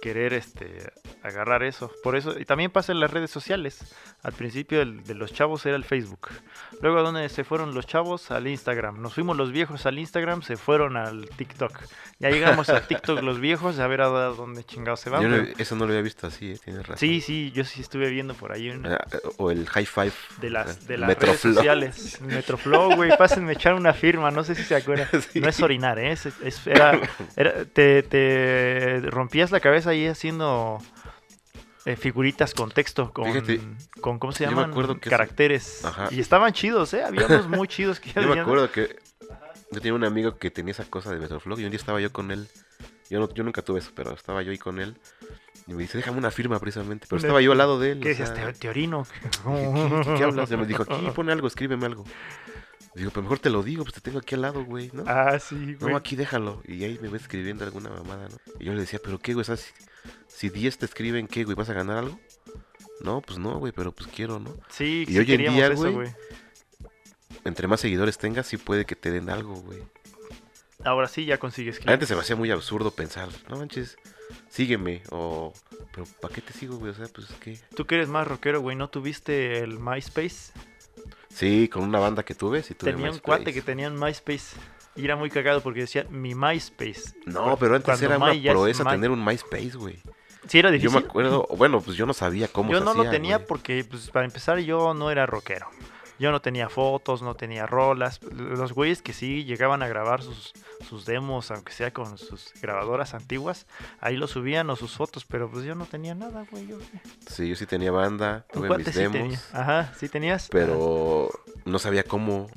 [0.02, 0.92] querer este
[1.24, 1.92] agarrar eso.
[2.04, 3.94] Por eso, y también pasa en las redes sociales.
[4.24, 6.30] Al principio el- de los chavos era el Facebook.
[6.82, 9.02] Luego a dónde se fueron los chavos al Instagram.
[9.02, 11.72] Nos fuimos los viejos al Instagram, se fueron al TikTok.
[12.20, 15.22] Ya llegamos a TikTok los viejos, a ver a dónde chingados se van.
[15.24, 16.98] Yo no- eso no lo había visto así, eh, tienes razón.
[16.98, 19.06] Sí, sí, yo sí estuve viendo por ahí un, Ah,
[19.38, 20.14] O el High Five.
[20.42, 22.20] de las, de las redes sociales.
[22.22, 25.08] Metroflow, güey, pásenme echar una firma, no sé si se acuerdan.
[25.32, 25.40] Sí.
[25.42, 26.12] No es orinar, ¿eh?
[26.12, 27.00] Es, es- era,
[27.36, 30.78] era- te, te rompías la cabeza ahí haciendo
[31.86, 33.62] eh, figuritas con texto, con, Fíjate,
[34.02, 34.72] con ¿cómo se yo me llaman?
[34.72, 35.86] acuerdo que eso- Caracteres.
[35.86, 36.10] Ajá.
[36.12, 37.04] Y estaban chidos, ¿eh?
[37.04, 38.98] Había unos muy chidos que Yo me acuerdo que
[39.72, 42.12] yo tenía un amigo que tenía esa cosa de Metroflog y un día estaba yo
[42.12, 42.48] con él.
[43.10, 44.98] Yo, no, yo nunca tuve eso, pero estaba yo ahí con él.
[45.66, 47.08] Y me dice, déjame una firma precisamente.
[47.10, 48.00] Pero estaba yo al lado de él.
[48.02, 48.30] ¿Qué decías?
[48.34, 49.06] sea, Te, te orino.
[49.22, 49.30] ¿Qué,
[50.04, 50.50] qué- qué hablas?
[50.50, 52.06] Ya me dijo, aquí pone algo, escríbeme algo.
[52.98, 55.04] Digo, pero mejor te lo digo, pues te tengo aquí al lado, güey, ¿no?
[55.06, 55.92] Ah, sí, güey.
[55.92, 56.64] No, aquí déjalo.
[56.68, 58.38] Y ahí me ves escribiendo alguna mamada, ¿no?
[58.60, 59.72] Y yo le decía, pero qué, güey, sea, si,
[60.28, 61.56] si 10 te escriben, ¿qué, güey?
[61.56, 62.20] ¿Vas a ganar algo?
[63.02, 64.58] No, pues no, güey, pero pues quiero, ¿no?
[64.70, 66.10] Sí, Y sí hoy en día, eso, güey, güey.
[67.46, 69.84] Entre más seguidores tengas, sí puede que te den algo, güey.
[70.84, 71.94] Ahora sí ya consigues clientes.
[71.94, 73.96] Antes se me hacía muy absurdo pensar, no manches,
[74.50, 75.54] sígueme, o,
[75.94, 76.92] pero ¿para qué te sigo, güey?
[76.92, 77.60] O sea, pues que...
[77.76, 80.52] Tú que eres más rockero, güey, ¿no tuviste el MySpace?
[81.38, 84.58] Sí, con una banda que tuve, sí tuve Tenía un cuate que tenía un MySpace.
[84.96, 87.14] Y era muy cagado porque decía mi MySpace.
[87.28, 88.90] No, pero antes Cuando era una proeza My.
[88.90, 90.02] tener un MySpace, güey.
[90.48, 91.00] Sí, era Yo difícil.
[91.02, 94.10] me acuerdo, bueno, pues yo no sabía cómo Yo se no lo tenía porque, pues,
[94.10, 95.68] para empezar, yo no era rockero.
[96.20, 98.20] Yo no tenía fotos, no tenía rolas.
[98.24, 100.54] Los güeyes que sí llegaban a grabar sus,
[100.88, 103.68] sus demos, aunque sea con sus grabadoras antiguas,
[104.00, 106.68] ahí lo subían o sus fotos, pero pues yo no tenía nada, güey.
[106.68, 106.78] Yo,
[107.28, 109.40] Sí, yo sí tenía banda, tuve mis sí demos, tenía.
[109.54, 110.48] Ajá, sí tenías.
[110.50, 111.30] pero
[111.66, 112.48] no sabía cómo.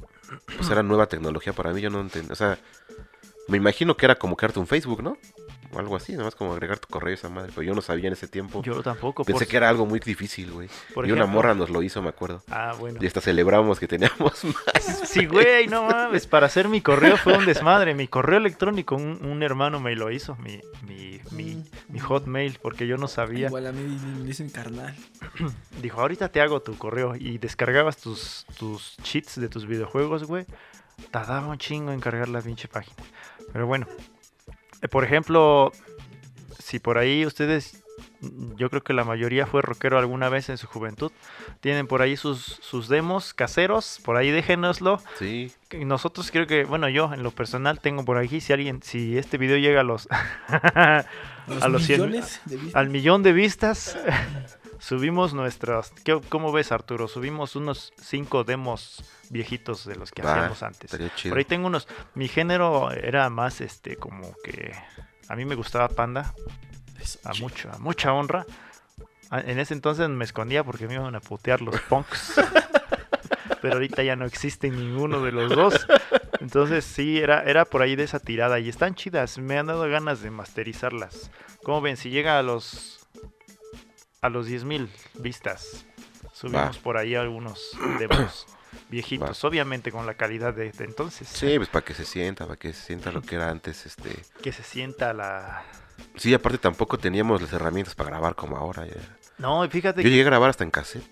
[0.57, 2.33] Pues era nueva tecnología para mí, yo no entendía.
[2.33, 2.59] O sea,
[3.49, 5.19] me imagino que era como crearte un Facebook, ¿no?
[5.73, 7.53] O algo así, nada más como agregar tu correo a esa madre.
[7.55, 8.63] Pero yo no sabía en ese tiempo.
[8.63, 9.25] Yo tampoco.
[9.25, 10.69] Pensé que era algo muy difícil, güey.
[10.95, 12.43] por Y una ejemplo- morra nos lo hizo, me acuerdo.
[12.51, 12.99] Ah, bueno.
[13.01, 15.09] Y hasta celebramos que teníamos más.
[15.09, 16.27] Sí, güey, no mames.
[16.27, 17.95] Para hacer mi correo fue un desmadre.
[17.95, 22.87] Mi correo electrónico, un, un hermano me lo hizo, mi, mi, mi, mi hotmail, porque
[22.89, 23.47] yo no sabía.
[23.47, 23.83] Igual a mí
[24.19, 24.95] me dice mi carnal.
[25.83, 27.15] Dijo, ahorita te hago tu correo.
[27.17, 30.47] Y descargabas tus, tus cheats de tus videojuegos, güey.
[31.13, 32.97] Tardaba un chingo en cargar la pinche página.
[33.53, 33.87] Pero bueno.
[34.83, 35.73] Eh, Por ejemplo,
[36.59, 37.83] si por ahí ustedes,
[38.57, 41.11] yo creo que la mayoría fue rockero alguna vez en su juventud,
[41.61, 45.01] tienen por ahí sus, sus demos caseros, por ahí déjenoslo.
[45.19, 45.53] Sí,
[45.85, 49.39] Nosotros creo que, bueno, yo en lo personal tengo por aquí, si alguien, si este
[49.39, 50.09] video llega a los,
[50.49, 51.05] a
[51.69, 52.75] los 100 millones de vistas.
[52.77, 53.99] al millón de vistas,
[54.81, 57.07] subimos nuestras, ¿qué- ¿cómo ves Arturo?
[57.07, 60.91] Subimos unos cinco demos viejitos de los que hacíamos antes.
[61.15, 61.31] chido.
[61.33, 64.73] Por ahí tengo unos, mi género era más este como que
[65.29, 66.35] a mí me gustaba Panda,
[67.25, 68.45] a mucha, a mucha honra.
[69.31, 72.35] A- En ese entonces me escondía porque me iban a putear los punks.
[73.63, 75.87] Pero ahorita ya no existe ninguno de los dos.
[76.41, 78.59] Entonces sí, era, era por ahí de esa tirada.
[78.59, 79.37] Y están chidas.
[79.39, 81.31] Me han dado ganas de masterizarlas.
[81.63, 83.00] Como ven, si llega a los
[84.21, 85.85] a los 10.000 vistas,
[86.33, 88.47] subimos por ahí algunos demos
[88.91, 89.45] viejitos.
[89.45, 91.29] Obviamente con la calidad de, de entonces.
[91.29, 94.11] Sí, pues para que se sienta, para que se sienta lo que era antes, este...
[94.43, 95.65] Que se sienta la...
[96.17, 98.87] Sí, aparte tampoco teníamos las herramientas para grabar como ahora.
[98.87, 98.95] ya.
[99.39, 101.05] No, fíjate Yo llegué a grabar hasta en cassette.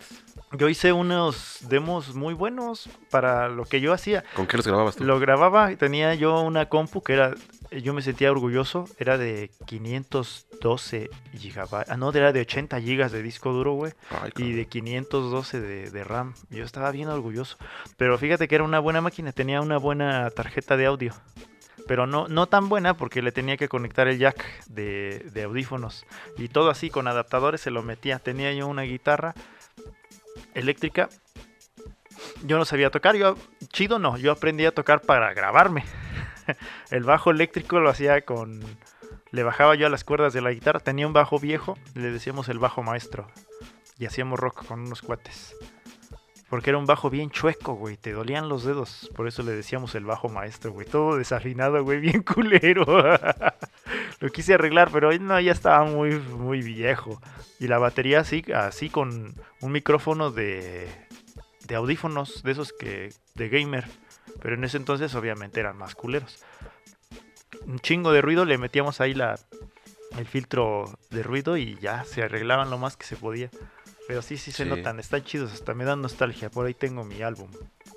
[0.52, 4.24] Yo hice unos demos muy buenos para lo que yo hacía.
[4.34, 5.04] ¿Con qué los grababas tú?
[5.04, 7.34] Lo grababa, tenía yo una compu que era,
[7.70, 13.22] yo me sentía orgulloso, era de 512 gigabytes, ah no, era de 80 gigas de
[13.22, 13.92] disco duro, güey,
[14.36, 16.34] y de 512 de, de RAM.
[16.48, 17.58] Yo estaba bien orgulloso.
[17.98, 21.14] Pero fíjate que era una buena máquina, tenía una buena tarjeta de audio.
[21.86, 26.04] Pero no, no tan buena porque le tenía que conectar el jack de, de audífonos.
[26.36, 28.18] Y todo así, con adaptadores se lo metía.
[28.18, 29.34] Tenía yo una guitarra
[30.58, 31.08] eléctrica.
[32.44, 33.36] Yo no sabía tocar, yo
[33.72, 35.84] chido no, yo aprendí a tocar para grabarme.
[36.90, 38.62] El bajo eléctrico lo hacía con
[39.30, 42.48] le bajaba yo a las cuerdas de la guitarra, tenía un bajo viejo, le decíamos
[42.48, 43.28] el bajo maestro
[43.98, 45.54] y hacíamos rock con unos cuates.
[46.48, 49.94] Porque era un bajo bien chueco, güey, te dolían los dedos, por eso le decíamos
[49.94, 52.86] el bajo maestro, güey, todo desafinado, güey, bien culero.
[54.20, 57.20] lo quise arreglar, pero no, ya estaba muy muy viejo.
[57.60, 60.88] Y la batería así así con un micrófono de
[61.66, 63.86] de audífonos, de esos que de gamer,
[64.40, 66.42] pero en ese entonces obviamente eran más culeros.
[67.66, 69.38] Un chingo de ruido, le metíamos ahí la
[70.16, 73.50] el filtro de ruido y ya se arreglaban lo más que se podía.
[74.06, 74.68] Pero sí, sí se Sí.
[74.70, 76.48] notan, están chidos, hasta me dan nostalgia.
[76.50, 77.50] Por ahí tengo mi álbum.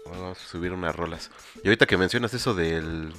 [0.06, 1.32] Vamos a subir unas rolas.
[1.64, 3.14] Y ahorita que mencionas eso del...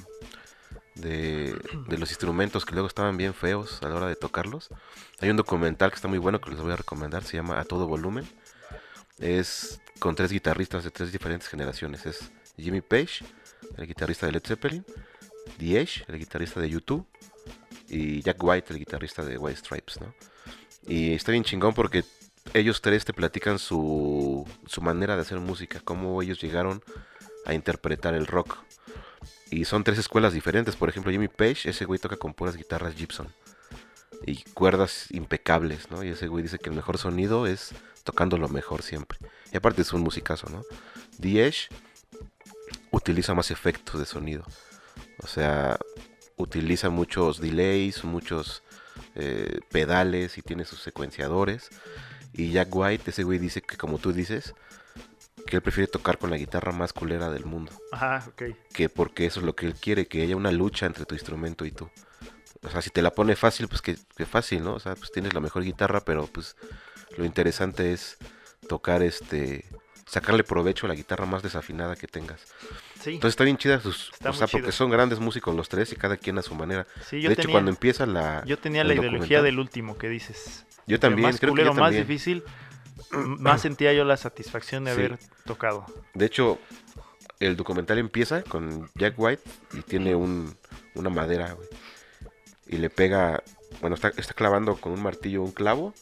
[0.95, 1.57] De,
[1.89, 4.69] los instrumentos que luego estaban bien feos a la hora de tocarlos.
[5.19, 7.63] Hay un documental que está muy bueno que les voy a recomendar, se llama A
[7.63, 8.27] Todo Volumen.
[9.19, 12.05] Es con tres guitarristas de tres diferentes generaciones.
[12.05, 13.25] Es Jimmy Page,
[13.77, 14.85] el guitarrista de Led Zeppelin,
[15.59, 17.05] Edge, el guitarrista de YouTube,
[17.87, 19.99] y Jack White, el guitarrista de White Stripes.
[20.87, 22.03] Y está bien chingón porque
[22.53, 26.83] ellos tres te platican su, su manera de hacer música, cómo ellos llegaron
[27.45, 28.57] a interpretar el rock.
[29.53, 30.75] Y son tres escuelas diferentes.
[30.75, 33.27] Por ejemplo, Jimmy Page, ese güey toca con puras guitarras Gibson.
[34.25, 36.03] Y cuerdas impecables, ¿no?
[36.03, 37.71] Y ese güey dice que el mejor sonido es
[38.03, 39.19] tocando lo mejor siempre.
[39.51, 40.63] Y aparte es un musicazo, ¿no?
[41.21, 41.69] Edge
[42.89, 44.43] utiliza más efectos de sonido.
[45.19, 45.77] O sea,
[46.35, 48.63] utiliza muchos delays, muchos
[49.13, 51.69] eh, pedales y tiene sus secuenciadores.
[52.33, 54.55] Y Jack White, ese güey dice que como tú dices,
[55.45, 57.71] que él prefiere tocar con la guitarra más culera del mundo.
[57.91, 58.43] Ajá, ok.
[58.73, 61.65] Que porque eso es lo que él quiere, que haya una lucha entre tu instrumento
[61.65, 61.89] y tú.
[62.63, 64.73] O sea, si te la pone fácil, pues que, que fácil, ¿no?
[64.75, 66.55] O sea, pues tienes la mejor guitarra, pero pues
[67.17, 68.17] lo interesante es
[68.67, 69.65] tocar este
[70.05, 72.41] sacarle provecho a la guitarra más desafinada que tengas.
[73.01, 75.91] Sí, Entonces está bien chida sus, Está o sea, porque son grandes músicos los tres
[75.91, 76.85] y cada quien a su manera.
[77.07, 80.65] sí yo, de hecho, cuando empieza la yo tenía la ideología del último que dices.
[80.87, 82.07] yo también, más creo que culero, yo más también.
[82.07, 82.43] difícil,
[83.13, 84.99] más sentía yo la satisfacción de Sí.
[84.99, 85.85] haber tocado.
[86.13, 86.59] De hecho,
[87.39, 89.43] el documental empieza con Jack White
[89.73, 90.55] y tiene un,
[90.95, 91.67] una madera, güey.
[92.67, 93.43] Y le pega,
[93.81, 95.93] bueno, está, está clavando con un martillo un clavo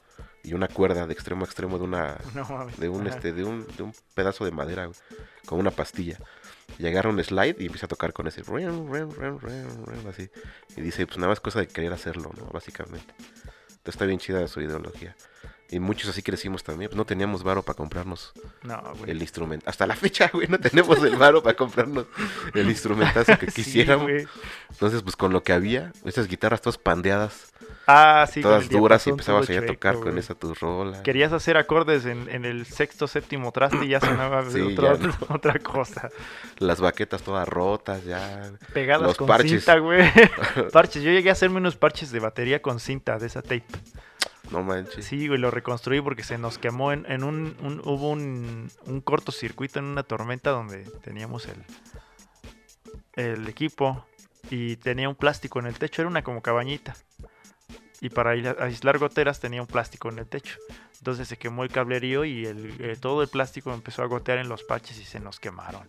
[0.44, 3.66] y una cuerda de extremo a extremo de una No de un este de un,
[3.78, 4.98] de un pedazo de madera, güey,
[5.46, 6.18] con una pastilla.
[6.80, 8.44] Y agarra un slide y empieza a tocar con ese
[10.10, 10.30] así.
[10.78, 12.46] Y dice, pues nada más cosa de querer hacerlo, ¿no?
[12.46, 13.14] Básicamente.
[13.68, 15.16] Entonces está bien chida su ideología.
[15.72, 16.90] Y muchos así crecimos también.
[16.90, 19.70] Pues no teníamos varo para comprarnos No, el instrumento.
[19.70, 22.06] Hasta la fecha, güey, no tenemos el varo para comprarnos
[22.54, 24.12] el instrumentazo que quisiéramos.
[24.70, 27.54] Entonces, pues con lo que había, esas guitarras todas pandeadas,
[27.88, 28.42] Ah, sí.
[28.42, 31.02] todas duras, y empezabas ahí a tocar con esa tus rolas.
[31.02, 35.08] Querías hacer acordes en, en el sexto, séptimo traste y ya sonaba Sí, otra, ya
[35.08, 35.14] no.
[35.36, 36.10] otra cosa.
[36.60, 38.52] Las baquetas todas rotas, ya.
[38.74, 39.64] Pegadas Los con parches.
[39.64, 40.04] cinta, güey.
[40.74, 41.02] parches.
[41.02, 43.64] Yo llegué a hacerme unos parches de batería con cinta de esa tape.
[44.52, 45.06] No manches.
[45.06, 49.02] Sí, güey, lo reconstruí porque se nos quemó en, en un, un- Hubo un, un
[49.02, 51.64] cortocircuito en una tormenta donde teníamos el,
[53.16, 54.06] el equipo
[54.50, 56.96] y tenía un plástico en el techo, era una como cabañita.
[58.02, 60.58] Y para aisla- aislar goteras tenía un plástico en el techo.
[60.98, 64.50] Entonces se quemó el cablerío y el, eh, todo el plástico empezó a gotear en
[64.50, 65.88] los parches y se nos quemaron.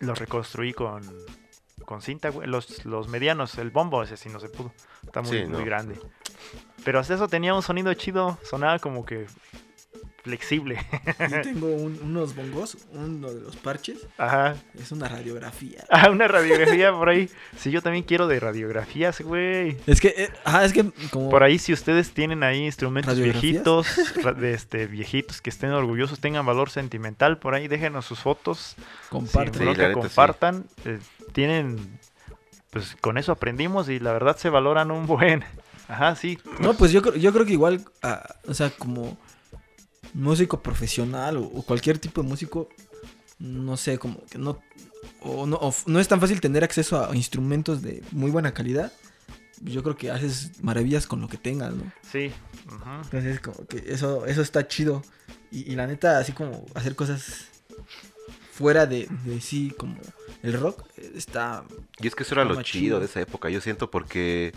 [0.00, 1.02] Los reconstruí con,
[1.84, 2.46] con cinta, güey.
[2.48, 4.72] Los, los medianos, el bombo ese sí no se pudo.
[5.04, 5.64] Está muy, Sí, muy no.
[5.64, 6.00] grande.
[6.84, 8.38] Pero hasta eso tenía un sonido chido.
[8.42, 9.26] Sonaba como que
[10.22, 10.78] flexible.
[11.18, 14.06] Y tengo un- unos bongos, uno de los parches.
[14.18, 14.54] Ajá.
[14.78, 15.82] Es una radiografía.
[15.90, 17.30] Ah, una radiografía por ahí.
[17.56, 19.78] Sí, yo también quiero de radiografías, güey.
[19.86, 21.30] Es que, eh, ajá, es que como...
[21.30, 23.86] Por ahí, si ustedes tienen ahí instrumentos viejitos,
[24.36, 28.76] de este, viejitos que estén orgullosos, tengan valor sentimental, por ahí déjenos sus fotos.
[29.10, 29.20] La
[29.64, 29.92] neta, sí.
[29.94, 30.66] compartan.
[30.84, 30.98] eh,
[31.32, 31.98] tienen,
[32.70, 35.44] pues con eso aprendimos y la verdad se valoran un buen.
[35.90, 36.38] Ajá, sí.
[36.60, 39.18] No, pues yo, creo- yo creo que igual, ah, o sea, como
[40.14, 42.68] músico profesional o, o cualquier tipo de músico,
[43.38, 44.60] no sé, como que no,
[45.20, 48.92] o no, o no es tan fácil tener acceso a instrumentos de muy buena calidad.
[49.62, 51.90] Yo creo que haces maravillas con lo que tengas, ¿no?
[52.10, 52.30] Sí.
[53.04, 55.02] Entonces, como que eso, eso está chido.
[55.50, 57.46] Y, y la neta, así como hacer cosas
[58.52, 59.96] fuera de, de sí, como
[60.42, 61.64] el rock, eh, está...
[61.98, 63.00] Y es que eso era lo chido.
[63.00, 64.52] de esa época, yo siento, porque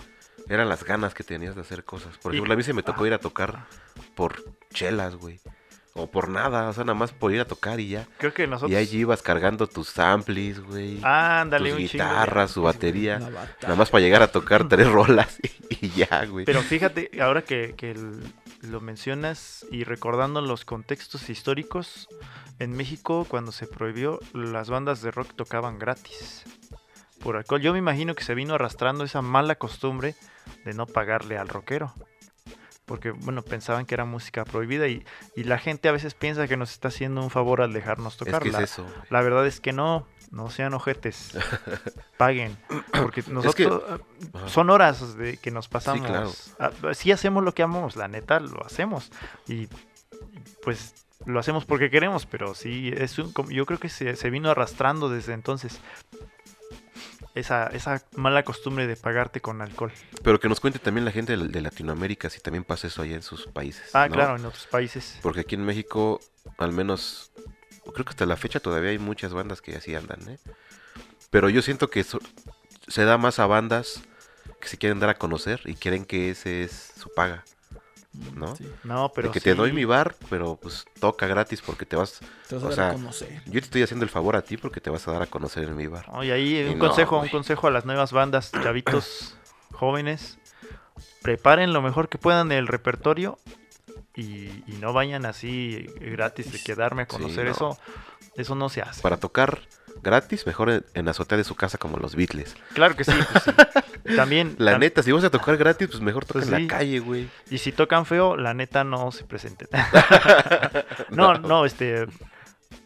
[0.50, 2.18] eran las ganas que tenías de hacer cosas.
[2.18, 3.08] Por Y- ejemplo, a mí se me tocó ah.
[3.08, 3.66] ir a tocar
[4.16, 5.39] por chelas, güey.
[5.96, 8.08] O por nada, o sea, nada más por ir a tocar y ya.
[8.18, 8.72] Creo que nosotros.
[8.72, 11.00] Y allí ibas cargando tus amplis, güey.
[11.04, 13.20] Ándale, tus un chingo guitarras, su batería.
[13.62, 15.38] Nada más para llegar a tocar tres rolas
[15.70, 16.46] y, y ya, güey.
[16.46, 18.24] Pero fíjate, ahora que, que el-
[18.64, 22.08] lo mencionas y recordando los contextos históricos,
[22.58, 26.44] en México cuando se prohibió, las bandas de rock tocaban gratis.
[27.24, 27.61] Por alcohol.
[27.61, 30.15] Yo me imagino que se vino arrastrando esa mala costumbre
[30.65, 31.93] de no pagarle al rockero.
[32.86, 35.05] Porque, bueno, pensaban que era música prohibida y,
[35.38, 38.19] y la gente a veces piensa que nos está haciendo un favor al dejarnos es
[38.19, 38.41] tocar.
[38.43, 38.86] que es la, eso.
[39.09, 41.32] la verdad es que no, no sean ojetes.
[42.17, 42.57] Paguen.
[42.91, 43.84] Porque nosotros
[44.34, 44.49] Ajá.
[44.49, 46.05] son horas de que nos pasamos.
[46.05, 46.32] claro.
[46.59, 49.11] Ah, sí hacemos lo que amamos, la neta lo hacemos.
[49.47, 49.69] Y
[50.61, 50.93] pues
[51.26, 55.07] lo hacemos porque queremos, pero sí, es un, yo creo que se, se vino arrastrando
[55.07, 55.80] desde entonces.
[57.36, 59.92] Esa, esa mala costumbre de pagarte con alcohol.
[60.24, 63.16] Pero que nos cuente también la gente de, de Latinoamérica si también pasa eso allá
[63.16, 63.90] en sus países.
[63.94, 64.14] Ah, ¿no?
[64.14, 65.18] claro, en otros países.
[65.22, 66.20] Porque aquí en México,
[66.58, 67.32] al menos,
[67.94, 70.38] creo que hasta la fecha todavía hay muchas bandas que así andan, ¿eh?
[71.32, 72.20] Pero yo siento que eso
[72.88, 74.04] se da más a bandas
[74.60, 77.44] que se quieren dar a conocer y quieren que ese es su paga.
[78.36, 78.55] ¿No?
[78.55, 81.95] Sí, No, pero de que te doy mi bar, pero pues toca gratis porque te
[81.95, 82.20] vas...
[82.47, 83.41] te vas O a dar sea, a conocer.
[83.45, 85.64] Yo te estoy haciendo el favor a ti porque te vas a dar a conocer
[85.64, 86.05] en mi bar.
[86.09, 89.36] Oye, ahí Y un no, consejo, un consejo a las nuevas bandas, chavitos
[89.72, 90.38] jóvenes.
[91.22, 93.39] Preparen lo mejor que puedan del repertorio
[94.16, 94.24] y,
[94.68, 97.51] y no vayan así gratis de quedarme a Sí, conocer no.
[97.51, 97.78] eso.
[98.36, 99.01] Eso no se hace.
[99.01, 99.59] Para tocar
[100.01, 102.55] gratis, mejor en, en la azotea de su casa como los Beatles.
[102.74, 103.11] Claro que sí.
[103.32, 103.51] pues sí.
[104.16, 104.55] También.
[104.57, 106.61] La tam- neta, si vas a tocar gratis, pues mejor toca Pues en sí.
[106.64, 107.30] la calle, güey.
[107.51, 109.68] Y si tocan feo, la neta no se presenten.
[111.09, 112.07] no, no, este.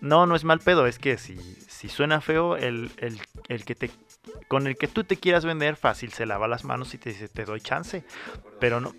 [0.01, 0.85] No, no es mal pedo.
[0.85, 3.89] Es que si, si suena feo, el, el, el que te.
[4.47, 7.27] Con el que tú te quieras vender, fácil se lava las manos y te dice,
[7.27, 8.03] te doy chance.
[8.59, 8.93] Pero no.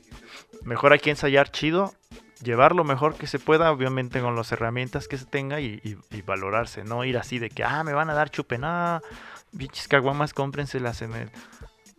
[0.62, 1.94] Mejor hay que ensayar chido.
[2.42, 6.16] Llevar lo mejor que se pueda, obviamente con las herramientas que se tenga y, y-
[6.16, 6.84] y valorarse.
[6.84, 8.58] No ir así de que, ah, me van a dar chupe.
[8.58, 9.00] No,
[9.52, 11.30] bichis caguamas, cómprenselas en el,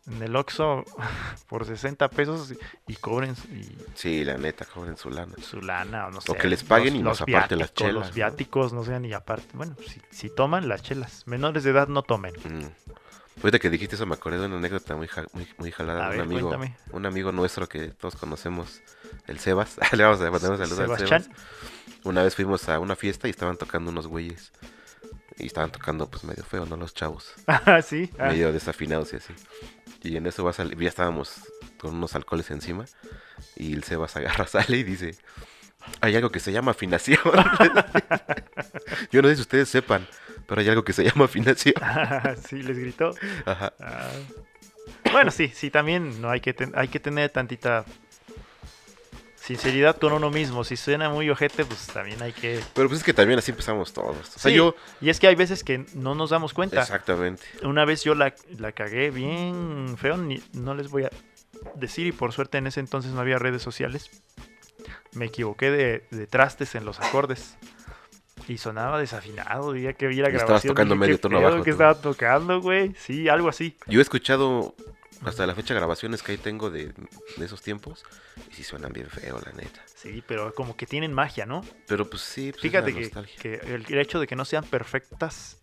[0.07, 0.85] en el Oxxo
[1.49, 3.65] por 60 pesos y, y cobren y
[3.95, 5.33] Sí, la neta, cobren su lana.
[5.41, 6.31] su lana o no sé.
[6.31, 8.13] O que les paguen y más aparte las chelas, Los ¿no?
[8.13, 8.85] viáticos, ¿no?
[8.85, 9.47] sean y aparte.
[9.55, 11.23] Bueno, si, si toman las chelas.
[11.27, 12.33] Menores de edad no tomen.
[12.45, 12.67] Mm.
[13.41, 16.09] Ahorita que dijiste eso me acordé de una anécdota muy, ja- muy, muy jalada A
[16.09, 16.77] de un ver, amigo, cuéntame.
[16.91, 18.81] un amigo nuestro que todos conocemos,
[19.27, 19.77] el Sebas.
[19.93, 20.99] Le vamos a mandar un saludo al.
[20.99, 21.29] Sebas.
[22.03, 24.51] Una vez fuimos a una fiesta y estaban tocando unos güeyes.
[25.37, 26.75] Y estaban tocando pues medio feo, ¿no?
[26.75, 27.33] Los chavos.
[27.47, 28.09] Ah, sí.
[28.19, 28.27] ah.
[28.27, 29.33] Medio desafinados y así.
[30.03, 31.33] Y en eso va a salir, ya estábamos
[31.79, 32.85] con unos alcoholes encima.
[33.55, 35.15] Y el Sebas agarra, sale y dice,
[36.01, 37.19] hay algo que se llama afinación.
[39.11, 40.05] Yo no sé si ustedes sepan,
[40.49, 41.75] pero hay algo que se llama afinación.
[42.47, 43.11] sí, les gritó.
[43.45, 43.71] Ajá.
[43.79, 44.09] Ah.
[45.11, 47.85] Bueno, sí, sí, también no hay que, ten- hay que tener tantita
[49.35, 50.63] sinceridad con uno mismo.
[50.63, 52.59] Si suena muy ojete, pues también hay que...
[52.73, 54.17] Pero pues es que también así empezamos todos.
[54.35, 54.75] O sea, Sí, yo...
[55.01, 56.81] Y es que hay veces que no nos damos cuenta.
[56.81, 57.43] Exactamente.
[57.63, 61.09] Una vez yo la, la cagué bien feo, ni- no les voy a
[61.75, 64.11] decir, y por suerte en ese entonces no había redes sociales.
[65.13, 67.57] Me equivoqué de, de trastes en los acordes.
[68.47, 70.73] Y sonaba desafinado, diría que vi la Y estabas grabación.
[70.73, 71.75] tocando dije, medio "Qué tono abajo que tú".
[71.75, 72.93] estaba tocando, güey.
[72.95, 73.75] Sí, algo así.
[73.87, 74.73] Yo he escuchado
[75.23, 76.93] hasta la fecha grabaciones que ahí tengo de,
[77.37, 78.03] de esos tiempos.
[78.51, 79.81] Y sí suenan bien feo, la neta.
[79.93, 81.63] Sí, pero como que tienen magia, ¿no?
[81.87, 85.57] Pero pues sí, pues, es Fíjate que, el hecho de que no sean perfectas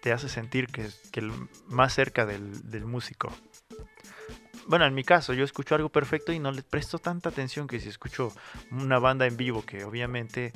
[0.00, 1.32] te hace sentir que, que el-
[1.66, 3.32] más cerca del, del músico.
[4.68, 7.78] Bueno, en mi caso, yo escucho algo perfecto y no le presto tanta atención que
[7.80, 8.32] si escucho
[8.72, 10.52] una banda en vivo que obviamente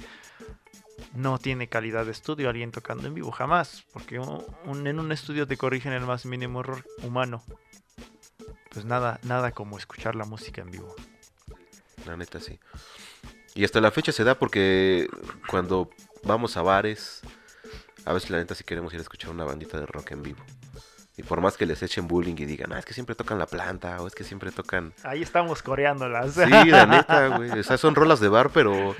[1.15, 5.13] no tiene calidad de estudio, alguien tocando en vivo, jamás, porque un- un- en un
[5.13, 7.43] estudio te corrigen el más mínimo error humano.
[8.71, 10.95] Pues nada, nada como escuchar la música en vivo.
[12.07, 12.59] La neta sí.
[13.55, 15.09] Y hasta la fecha se da porque
[15.49, 15.91] cuando
[16.23, 17.21] vamos a bares,
[18.05, 20.45] a veces la neta sí queremos ir a escuchar una bandita de rock en vivo.
[21.17, 23.47] Y por más que les echen bullying y digan, ah, es que siempre tocan la
[23.47, 24.95] planta, o es que siempre tocan...
[25.03, 26.33] Ahí estamos coreándolas.
[26.35, 27.51] Sí, la neta, güey.
[27.59, 28.95] O sea, son rolas de bar, pero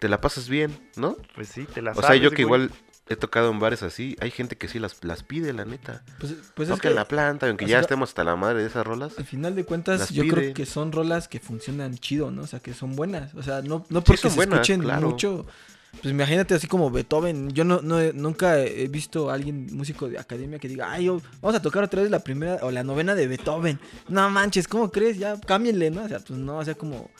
[0.00, 1.16] te la pasas bien, ¿no?
[1.34, 2.62] Pues sí, te la O sea, yo que güey.
[2.64, 2.70] igual
[3.08, 6.02] he tocado en bares así, hay gente que sí las, las pide, la neta.
[6.20, 8.86] Pues, pues es que la planta, aunque ya sea, estemos hasta la madre de esas
[8.86, 9.12] rolas.
[9.18, 10.36] al final de cuentas yo piden.
[10.36, 12.42] creo que son rolas que funcionan chido, ¿no?
[12.42, 13.34] O sea, que son buenas.
[13.34, 15.08] O sea, no, no Sí, porque son se buenas, escuchen claro.
[15.08, 15.46] mucho.
[16.00, 17.50] Pues imagínate así como Beethoven.
[17.50, 21.06] Yo no, no he- nunca he visto a alguien músico de academia que diga, ay,
[21.06, 23.80] yo, vamos a tocar otra vez la primera o la novena de Beethoven.
[24.08, 25.18] No manches, ¿cómo crees?
[25.18, 26.04] Ya cámbienle, ¿no?
[26.04, 27.10] O sea, pues no, o sea, como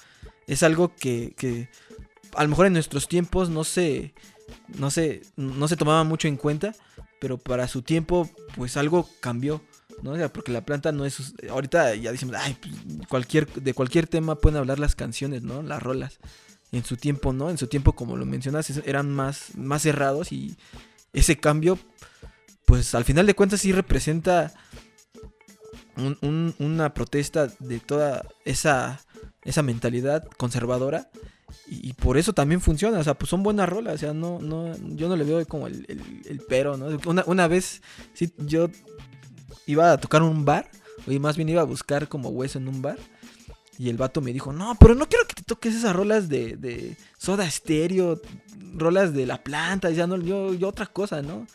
[0.46, 1.68] es algo que, que
[2.34, 4.14] a lo mejor en nuestros tiempos no se,
[4.78, 6.74] no se, no se tomaba mucho en cuenta,
[7.20, 9.62] pero para su tiempo, pues algo cambió.
[10.02, 10.14] ¿no?
[10.30, 11.34] Porque la planta no es...
[11.50, 12.72] Ahorita ya decimos, ay, pues,
[13.06, 15.62] cualquier, de cualquier tema pueden hablar las canciones, ¿no?
[15.62, 16.18] Las rolas.
[16.72, 17.50] En su tiempo, ¿no?
[17.50, 20.56] En su tiempo, como lo mencionas, eran más, más cerrados y
[21.12, 21.78] ese cambio,
[22.64, 24.54] pues al final de cuentas sí representa
[25.96, 29.00] un- un- una protesta de toda esa,
[29.42, 31.10] esa mentalidad conservadora
[31.66, 34.72] y, por eso también funciona, o sea, pues son buenas rolas, o sea, no, no,
[34.96, 36.86] yo no le veo como el, el- el pero, ¿no?
[37.06, 37.82] Una, una vez,
[38.12, 38.68] sí, yo
[39.66, 40.70] iba a tocar un bar,
[41.06, 42.98] o más bien iba a buscar como hueso en un bar,
[43.78, 46.56] y el vato me dijo, no, pero no quiero que te toques esas rolas de,
[46.56, 48.20] de soda estéreo,
[48.74, 51.46] rolas de la planta, ya no, yo, yo otra cosa, ¿no?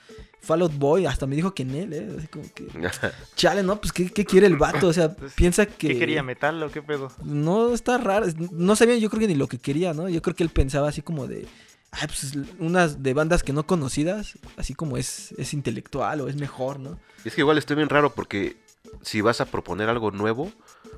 [0.45, 2.07] Fall Out Boy, hasta me dijo que en él, ¿eh?
[2.17, 2.67] Así como que,
[3.35, 3.79] chale, ¿no?
[3.81, 4.87] Pues, ¿qué, qué quiere el vato?
[4.87, 5.89] O sea, Pues, piensa que...
[5.89, 7.11] ¿Qué quería metal o qué pedo?
[7.23, 8.27] No, está raro.
[8.51, 10.07] No sabía yo creo que ni lo que quería, ¿no?
[10.09, 11.47] Yo creo que él pensaba así como de...
[11.91, 16.35] Ay, pues unas de bandas que no conocidas, así como es, es intelectual o es
[16.35, 16.99] mejor, ¿no?
[17.23, 18.57] Es que igual estoy bien raro porque
[19.01, 20.51] si vas a proponer algo nuevo,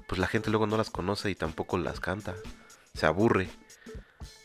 [0.07, 2.33] pues la gente luego no las conoce y tampoco las canta.
[2.95, 3.47] Se aburre.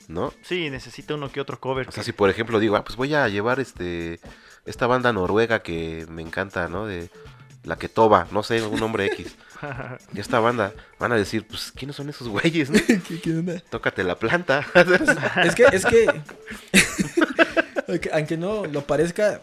[0.09, 0.32] ¿No?
[0.42, 1.88] Sí, necesita uno que otro cover.
[1.88, 4.20] O sea, que- si por ejemplo digo, ah, pues voy a llevar este
[4.67, 6.87] esta banda noruega que me encanta, ¿no?
[6.87, 7.11] De
[7.65, 9.37] la que toba, no sé, un nombre X.
[10.13, 12.71] Y esta banda van a decir, pues, ¿quiénes son esos güeyes?
[12.71, 12.79] no?
[13.09, 13.61] ¿Qué, qué onda?
[13.71, 14.67] Tócate la planta.
[15.45, 16.07] Es que, es que...
[17.89, 19.43] aunque, aunque no lo parezca,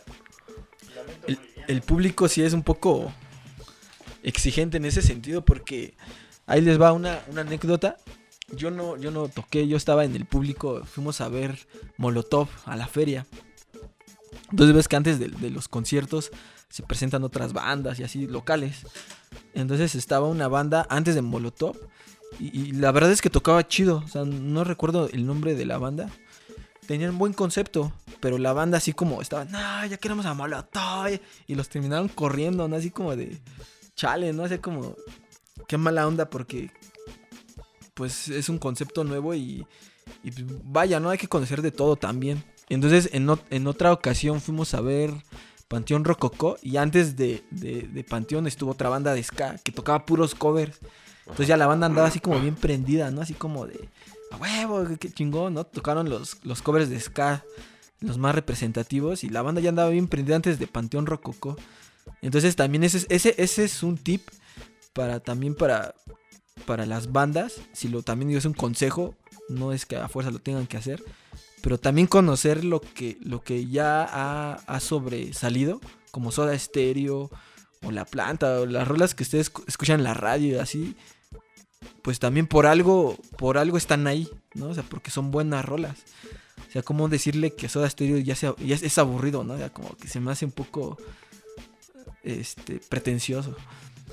[1.28, 3.14] el, el público sí es un poco
[4.24, 5.94] exigente en ese sentido porque
[6.46, 7.98] ahí les va una, una anécdota.
[8.52, 11.68] Yo no, yo no toqué, yo estaba en el público, fuimos a ver
[11.98, 13.28] Molotov a la feria.
[14.52, 16.32] Entonces ves que antes de, los conciertos
[16.70, 18.86] se presentan otras bandas y así locales.
[19.54, 21.76] Entonces estaba una banda antes de Molotov
[22.40, 24.04] y, y la verdad es que tocaba chido.
[24.06, 26.10] O sea, no recuerdo el nombre de la banda.
[26.88, 31.20] Tenían buen concepto, pero la banda así como estaba, no, ya queremos a Molotov.
[31.46, 32.76] Y los terminaron corriendo, ¿no?
[32.76, 33.40] Así como de,
[33.96, 34.44] chale, ¿no?
[34.46, 34.96] Así como,
[35.68, 36.72] qué mala onda porque,
[37.94, 39.68] pues es un concepto nuevo y,
[40.24, 41.10] y, pues, vaya, ¿no?
[41.10, 42.44] Hay que conocer de todo también.
[42.70, 45.12] Entonces, en, en otra ocasión fuimos a ver
[45.68, 50.36] Panteón Rococó y antes de, de- Panteón estuvo otra banda de ska que tocaba puros
[50.36, 50.80] covers.
[51.22, 53.22] Entonces ya la banda andaba así como bien prendida, ¿no?
[53.22, 53.88] Así como de,
[54.32, 55.64] a huevo, qué- chingón, ¿no?
[55.64, 57.44] Tocaron los, los covers de ska,
[58.00, 61.56] los más representativos, y la banda ya andaba bien prendida antes de Panteón Rococó.
[62.22, 64.28] Entonces también ese, es- ese, ese es un tip
[64.94, 65.94] para también para,
[66.66, 69.16] para las bandas, si lo también es un consejo,
[69.50, 71.04] no es que a fuerza lo tengan que hacer,
[71.62, 75.82] pero también conocer lo que, lo que ya ha, ha sobresalido,
[76.12, 77.30] como Soda Stereo,
[77.82, 80.96] o La Planta, o las rolas que ustedes escu- escuchan en la radio y así,
[82.02, 84.68] pues también por algo, por algo están ahí, ¿no?
[84.70, 86.04] O sea, porque son buenas rolas.
[86.68, 89.58] O sea, como decirle que Soda Stereo ya, sea, ya es, aburrido, ¿no?
[89.58, 90.98] Ya como que se me hace un poco
[92.24, 93.56] este pretencioso.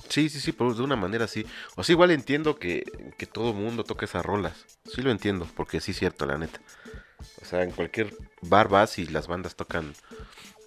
[0.08, 1.44] Sí, sí, sí, pero de una manera sí.
[1.74, 2.84] O sea, igual entiendo que,
[3.18, 4.54] que todo mundo toca esas rolas.
[4.84, 6.60] Sí lo entiendo, porque sí es cierto, la neta.
[7.42, 9.94] O sea, en cualquier bar vas y las bandas tocan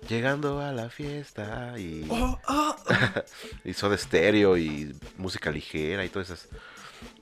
[0.08, 2.76] Llegando a la fiesta y, Oh, oh,
[3.66, 6.48] y Soda Stereo y música ligera y todas esas.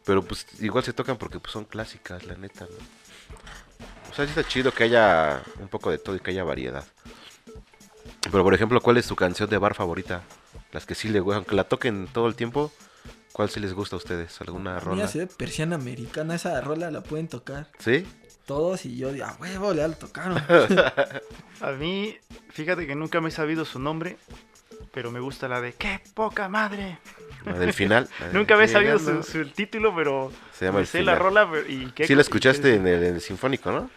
[0.06, 2.66] Pero pues igual se tocan porque pues, son clásicas, la neta.
[2.66, 2.76] ¿no?
[4.12, 6.86] O sea, sí está chido que haya un poco de todo y que haya variedad.
[8.32, 10.22] Pero por ejemplo, ¿cuál es su canción de bar favorita?
[10.72, 12.72] Las que sí le gustan, aunque la toquen todo el tiempo,
[13.34, 14.40] ¿cuál sí les gusta a ustedes?
[14.42, 15.04] ¿Alguna rola?
[15.04, 17.70] ya sé, persiana americana, esa rola la pueden tocar.
[17.80, 18.06] ¿Sí?
[18.48, 20.42] Todos y yo, a huevo, le tocaron.
[21.62, 22.18] A mí,
[22.50, 24.18] fíjate que nunca me he sabido su nombre,
[24.94, 26.98] pero me gusta la de ¡Qué poca madre!
[27.46, 28.10] La del final.
[28.20, 31.04] la de Nunca me he sabido su, su título, pero Se llama me El sé
[31.04, 33.90] la rola pero- y qué Sí, la escuchaste en el, en el sinfónico, ¿no?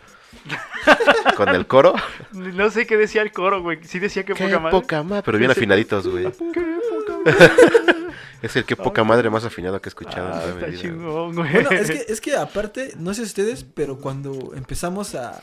[1.36, 1.94] Con el coro.
[2.32, 3.82] No sé qué decía el coro, güey.
[3.84, 4.70] Sí decía que Qué poca madre.
[4.70, 6.24] poca madre, pero bien afinaditos, güey.
[6.53, 7.99] Qué poca madre.
[8.43, 10.80] Es el que poca madre más afinado que he escuchado en Ah, está vida.
[10.80, 11.53] chingón, güey.
[11.53, 15.41] Bueno, es que, es que aparte, no sé ustedes, pero cuando empezamos a,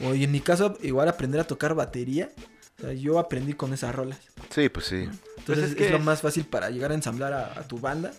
[0.00, 2.30] o en mi caso, igual aprender a tocar batería,
[2.78, 4.18] o sea, yo aprendí con esas rolas.
[4.50, 5.08] Sí, pues sí.
[5.38, 8.12] Entonces es es, que lo más fácil para llegar a ensamblar a, a tu banda,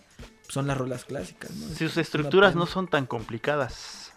[0.48, 1.68] son las rolas clásicas, ¿no?
[1.74, 4.12] Sus estructuras no son tan complicadas.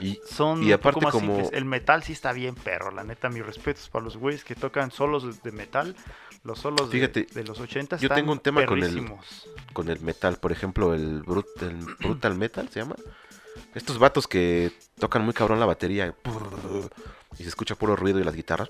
[0.00, 1.50] Y Son Y un aparte poco más como- simples.
[1.52, 4.92] El metal sí está bien perro, la neta, mis respetos para los güeyes que tocan
[4.92, 5.96] solos de metal.
[6.48, 9.12] Los solos de- Fíjate, de, los 80 yo están tengo un tema con el-
[9.74, 12.96] con el metal, por ejemplo, el, brut- el brutal metal se llama.
[13.74, 16.14] Estos vatos que tocan muy cabrón la batería
[17.38, 18.68] y se escucha puro ruido y las guitarras.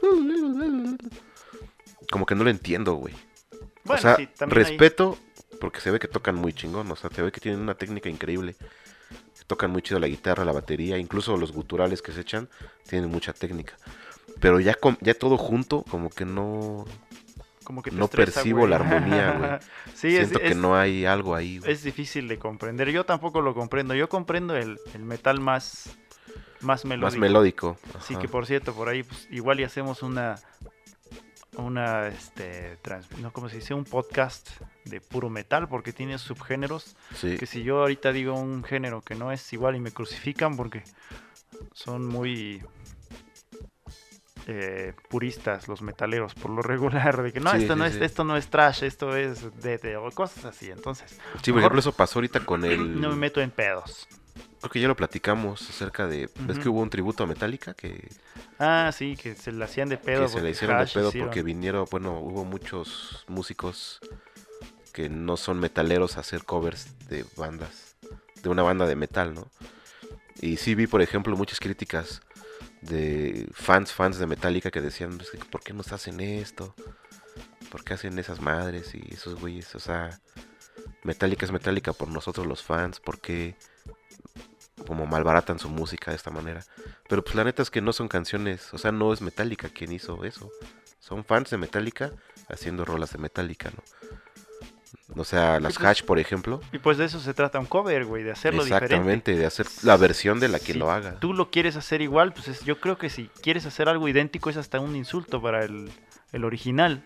[2.10, 3.14] Como que no lo entiendo, güey.
[3.84, 5.16] Bueno, o sea, sí, también hay- respeto
[5.60, 8.08] porque se ve que tocan muy chingón, o sea, se ve que tienen una técnica
[8.08, 8.56] increíble.
[9.46, 12.48] Tocan muy chido la guitarra, la batería, incluso los guturales que se echan
[12.86, 13.74] tienen mucha técnica.
[14.40, 16.84] Pero ya con- ya todo junto, como que no
[17.68, 18.70] como que te no estresa, percibo güey.
[18.70, 19.50] la armonía, güey.
[19.94, 21.58] sí, es, siento que es- no hay algo ahí.
[21.58, 21.70] güey.
[21.70, 22.90] es difícil de comprender.
[22.90, 23.94] Yo tampoco lo comprendo.
[23.94, 25.96] Yo comprendo el, el metal más,
[26.62, 27.04] más melódico.
[27.12, 27.78] Más melódico.
[28.00, 30.36] Sí, que por cierto, por ahí pues, igual y hacemos una
[31.56, 34.48] una este trans- no cómo se dice un podcast
[34.84, 37.36] de puro metal porque tiene subgéneros Sí.
[37.36, 40.84] que si yo ahorita digo un género que no es igual y me crucifican porque
[41.72, 42.62] son muy
[44.50, 47.96] eh, puristas los metaleros por lo regular de que no Sí, esto sí, no sí.
[47.96, 51.78] es esto no es trash esto es de o cosas así entonces Sí, por ejemplo,
[51.80, 52.98] eso pasó ahorita con el.
[53.00, 54.08] no me meto en pedos
[54.60, 56.28] Creo que ya lo platicamos acerca de.
[56.40, 56.60] ¿Ves Ujú.
[56.62, 57.74] que hubo un tributo a Metallica?
[57.74, 58.08] Que,
[58.58, 61.26] ah sí que se le hacían de pedo que se le hicieron de pedo hicieron-
[61.28, 61.86] porque vinieron.
[61.90, 64.00] Bueno, hubo muchos músicos
[64.92, 67.94] que no son metaleros a hacer covers de bandas.
[68.42, 69.46] De una banda de metal, ¿no?
[70.40, 72.20] Y sí vi, por ejemplo, muchas críticas
[72.80, 76.74] de fans, fans de Metallica que decían: "Es que, ¿Por qué nos hacen esto?
[77.70, 79.74] ¿Por qué hacen esas madres y esos güeyes?
[79.74, 80.20] O sea,
[81.02, 83.00] Metallica es Metallica por nosotros los fans.
[83.00, 83.56] ¿Por qué
[84.86, 86.64] como malbaratan su música de esta manera?
[87.08, 89.92] Pero pues la neta es que no son canciones, o sea, no es Metallica quien
[89.92, 90.50] hizo eso.
[90.98, 92.12] Son fans de Metallica
[92.48, 93.82] haciendo rolas de Metallica, ¿no?
[95.16, 96.60] O sea, las pues, Hash, por ejemplo.
[96.72, 99.66] y pues de eso se trata un cover güey de hacerlo diferente Exactamente, de hacer
[99.82, 101.18] la versión de la que Si lo haga.
[101.18, 104.50] tú lo quieres hacer igual, pues es- yo creo que si quieres hacer algo idéntico
[104.50, 105.90] es hasta un insulto para el,
[106.32, 107.04] el original.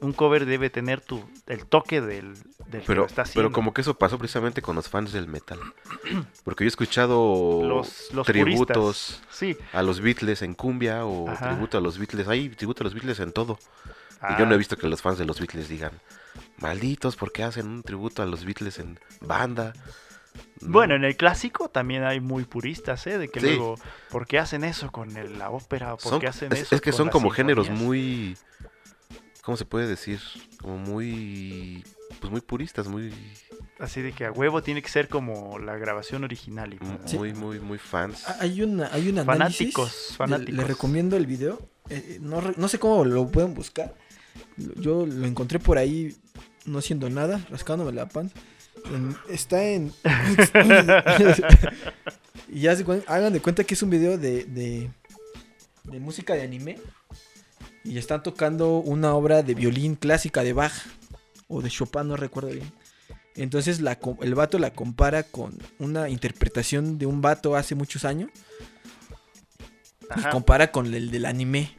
[0.00, 2.34] Un cover debe tener tu, el toque del,
[2.66, 3.48] del que Pero, lo está haciendo.
[3.50, 5.60] pero como que eso pasó precisamente con los fans del metal.
[6.44, 9.22] Porque yo he escuchado los, los tributos.
[9.30, 9.56] Sí.
[9.72, 11.50] a los Beatles en cumbia o Ajá.
[11.50, 12.26] tributo a los Beatles.
[12.26, 13.58] Hay tributo a los Beatles en todo.
[14.28, 15.92] Y yo no he Ah, visto que los fans de los Beatles digan,
[16.62, 19.72] malditos, ¿por qué hacen un tributo a los Beatles en banda?
[20.60, 20.70] No.
[20.72, 23.18] Bueno, en el clásico también hay muy puristas, ¿eh?
[23.18, 23.46] De que Sí.
[23.46, 23.74] luego,
[24.10, 25.90] ¿por qué hacen eso con el- la ópera?
[25.96, 28.36] ¿Por Son- qué hacen es, eso es que con son las como géneros muy,
[29.42, 30.20] ¿cómo se puede decir?
[30.60, 31.84] Como muy,
[32.20, 33.12] pues muy puristas, muy,
[33.78, 36.72] Así de que a huevo tiene que ser como la grabación original.
[36.72, 37.18] Y muy, Sí.
[37.18, 38.22] muy, muy fans.
[38.28, 39.74] Ah, Hay, una, hay un análisis.
[39.74, 40.54] Fanáticos, le- fanáticos.
[40.54, 41.58] Le, recomiendo el video.
[41.88, 43.92] eh, no, no sé cómo lo pueden buscar.
[44.76, 46.16] Yo lo encontré por ahí
[46.64, 48.34] no haciendo nada, rascándome la panza.
[48.86, 49.92] En- está en...
[52.48, 54.90] y ya se hagan de cuenta que es un video de, de,
[55.84, 56.78] de música de anime.
[57.84, 60.72] Y están tocando una obra de violín clásica de Bach.
[61.48, 62.70] O de Chopin, no recuerdo bien.
[63.34, 68.30] Entonces la el vato la compara con una interpretación de un vato hace muchos años.
[70.16, 71.76] Y compara con el del anime.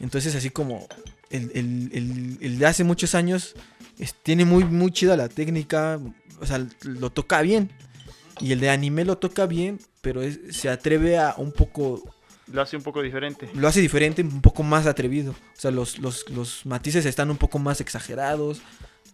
[0.00, 0.86] Entonces así como
[1.30, 3.54] el, el- el- el de hace muchos años
[3.98, 6.00] es- tiene muy, muy chida la técnica.
[6.40, 7.70] O sea, lo toca bien.
[8.40, 12.02] Y el de anime lo toca bien, pero es- se atreve a un poco
[12.48, 13.48] Lo hace un poco diferente.
[13.54, 15.32] lo hace diferente, un poco más atrevido.
[15.32, 18.60] O sea, los, los- los matices están un poco más exagerados.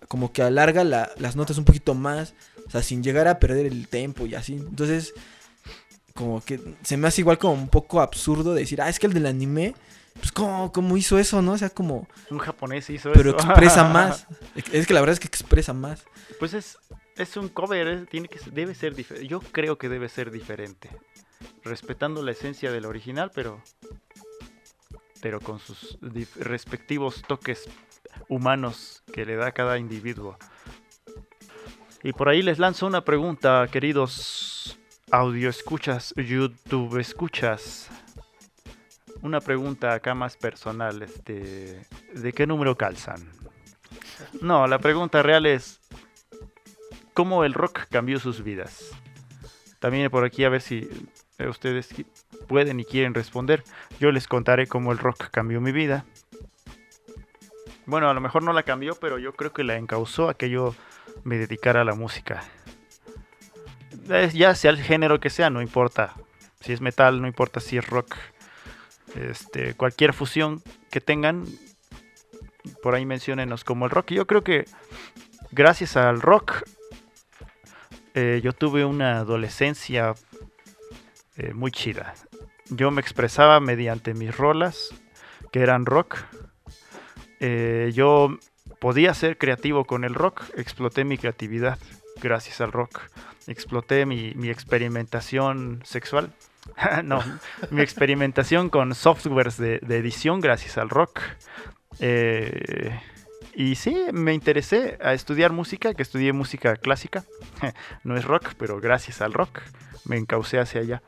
[0.06, 2.32] Como que alarga la- las notas un poquito más.
[2.66, 4.54] O sea, sin llegar a perder el tempo y así.
[4.54, 5.12] Entonces,
[6.14, 9.12] como que se me hace igual como un poco absurdo decir, ah, es que el
[9.12, 9.74] del anime,
[10.18, 11.52] pues, ¿cómo, cómo hizo eso, no?
[11.52, 13.46] O sea, como, Un japonés hizo pero eso.
[13.48, 14.26] expresa más.
[14.72, 16.04] Es que la verdad es que expresa más.
[16.38, 16.78] Pues es,
[17.16, 19.26] es un cover, es- tiene que, debe ser diferente.
[19.28, 20.90] Yo creo que debe ser diferente.
[21.64, 23.62] Respetando la esencia del original, pero.
[25.20, 25.98] Pero con sus
[26.36, 27.68] respectivos toques
[28.28, 30.36] humanos que le da cada individuo.
[32.04, 34.78] Y por ahí les lanzo una pregunta, queridos
[35.10, 37.88] audio escuchas, YouTube escuchas.
[39.22, 43.28] Una pregunta acá más personal, este, ¿de qué número calzan?
[44.40, 45.80] No, la pregunta real es
[47.14, 48.90] ¿cómo el rock cambió sus vidas?
[49.80, 50.88] También por aquí a ver si
[51.38, 51.88] eh, ustedes
[52.46, 53.64] pueden y quieren responder.
[53.98, 56.04] Yo les contaré cómo el rock cambió mi vida.
[57.86, 60.50] Bueno, a lo mejor no la cambió, pero yo creo que la encausó a que
[60.50, 60.74] yo
[61.24, 62.44] me dedicara a la música.
[64.32, 66.14] Ya sea el género que sea, no importa.
[66.60, 68.16] Si es metal, no importa si es rock.
[69.14, 71.44] Este, cualquier fusión que tengan,
[72.82, 74.12] por ahí menciónenos como el rock.
[74.12, 74.66] Yo creo que
[75.50, 76.62] gracias al rock,
[78.14, 80.14] eh, yo tuve una adolescencia
[81.36, 82.14] eh, muy chida.
[82.70, 84.94] Yo me expresaba mediante mis rolas,
[85.52, 86.18] que eran rock.
[87.40, 88.36] Eh, yo
[88.80, 91.78] podía ser creativo con el rock, exploté mi creatividad
[92.20, 93.00] gracias al rock.
[93.46, 96.32] Exploté mi, mi experimentación sexual.
[97.04, 97.22] no,
[97.70, 101.20] mi experimentación con softwares de, edición gracias al rock.
[102.00, 102.98] Eh,
[103.54, 107.24] y sí, me interesé a estudiar música, que estudié música clásica.
[108.04, 109.60] no es rock, pero gracias al rock
[110.04, 111.02] me encaucé hacia allá.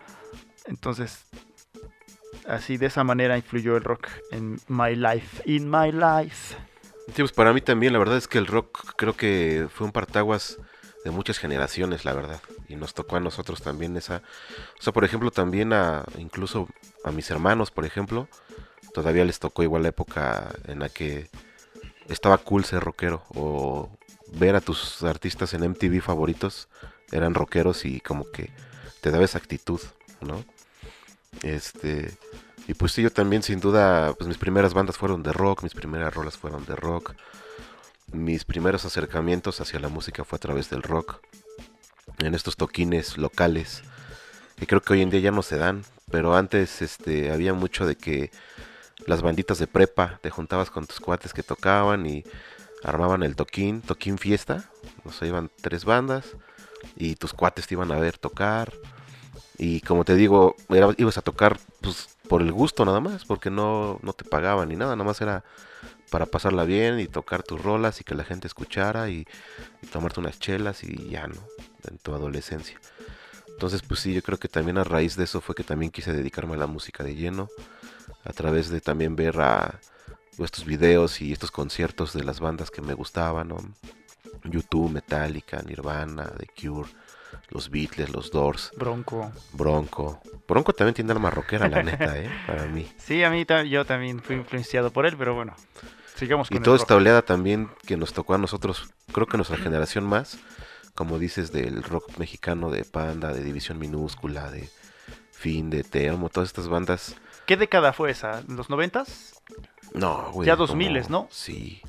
[0.67, 1.25] Entonces,
[2.47, 6.57] así de esa manera influyó el rock en my life, in my life.
[7.07, 9.93] Sí, pues para mí también, la verdad es que el rock creo que fue un
[9.93, 10.59] partaguas
[11.05, 12.41] de muchas generaciones, la verdad.
[12.69, 14.23] Y nos tocó a nosotros también esa.
[14.79, 16.69] O sea, por ejemplo, también a incluso
[17.05, 18.29] a mis hermanos, por ejemplo,
[18.93, 21.29] todavía les tocó igual la época en la que
[22.09, 23.23] estaba cool ser rockero.
[23.35, 23.91] O
[24.33, 26.69] ver a tus artistas en MTV favoritos
[27.11, 28.51] eran rockeros y como que
[29.01, 29.81] te daba esa actitud,
[30.21, 30.45] ¿no?
[31.43, 32.17] Este.
[32.69, 35.75] Y pues sí, yo también sin duda, pues mis primeras bandas fueron de rock, mis
[35.75, 37.15] primeras rolas fueron de rock.
[38.13, 41.21] Mis primeros acercamientos hacia la música fue a través del rock.
[42.19, 43.83] En estos toquines locales,
[44.57, 47.87] que creo que hoy en día ya no se dan, pero antes este había mucho
[47.87, 48.31] de que
[49.07, 52.25] las banditas de prepa, te juntabas con tus cuates que tocaban y
[52.83, 54.71] armaban el toquín, toquín fiesta,
[55.05, 56.37] o sea, iban tres bandas
[56.97, 58.73] y tus cuates te iban a ver tocar.
[59.57, 60.57] Y como te digo,
[60.97, 64.77] ibas a tocar pues, por el gusto nada más, porque no, no te pagaban ni
[64.77, 65.45] nada, nada más era
[66.11, 69.27] para pasarla bien y tocar tus rolas y que la gente escuchara y,
[69.83, 71.37] y tomarte unas chelas y ya, ¿no?
[71.89, 72.79] En tu adolescencia.
[73.61, 76.13] Entonces, pues sí, yo creo que también a raíz de eso fue que también quise
[76.13, 77.49] dedicarme a la música de lleno,
[78.25, 79.79] a través de también ver a
[80.39, 83.59] estos videos y estos conciertos de las bandas que me gustaban, ¿no?
[84.45, 86.89] YouTube, Metallica, Nirvana, The Cure,
[87.51, 89.31] los Beatles, los Doors, Bronco.
[89.53, 90.21] Bronco.
[90.49, 92.31] Bronco también tiene alma rockera, la neta, ¿eh?
[92.47, 92.91] Para mí.
[92.97, 95.55] Sí, a mí yo también fui influenciado por él, pero bueno,
[96.21, 99.57] sigamos con Y toda esta oleada también que nos tocó a nosotros, creo que nuestra
[99.57, 100.39] generación más,
[100.95, 104.69] como dices, del rock mexicano de Panda, de División Minúscula, de
[105.33, 107.17] Fin, de Termo, todas estas bandas.
[107.47, 108.43] ¿Qué década fue esa?
[108.47, 109.43] ¿Los noventas?
[109.95, 110.47] No, güey.
[110.47, 111.27] Ya como- 2000s, ¿no?
[111.31, 111.81] Sí,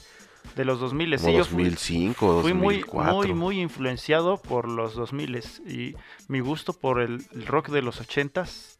[0.56, 3.14] De los 2000, como sí, yo fui, 2005, fui muy, 2004.
[3.14, 5.96] muy, muy influenciado por los 2000 y
[6.28, 8.80] mi gusto por el, el rock de los 80s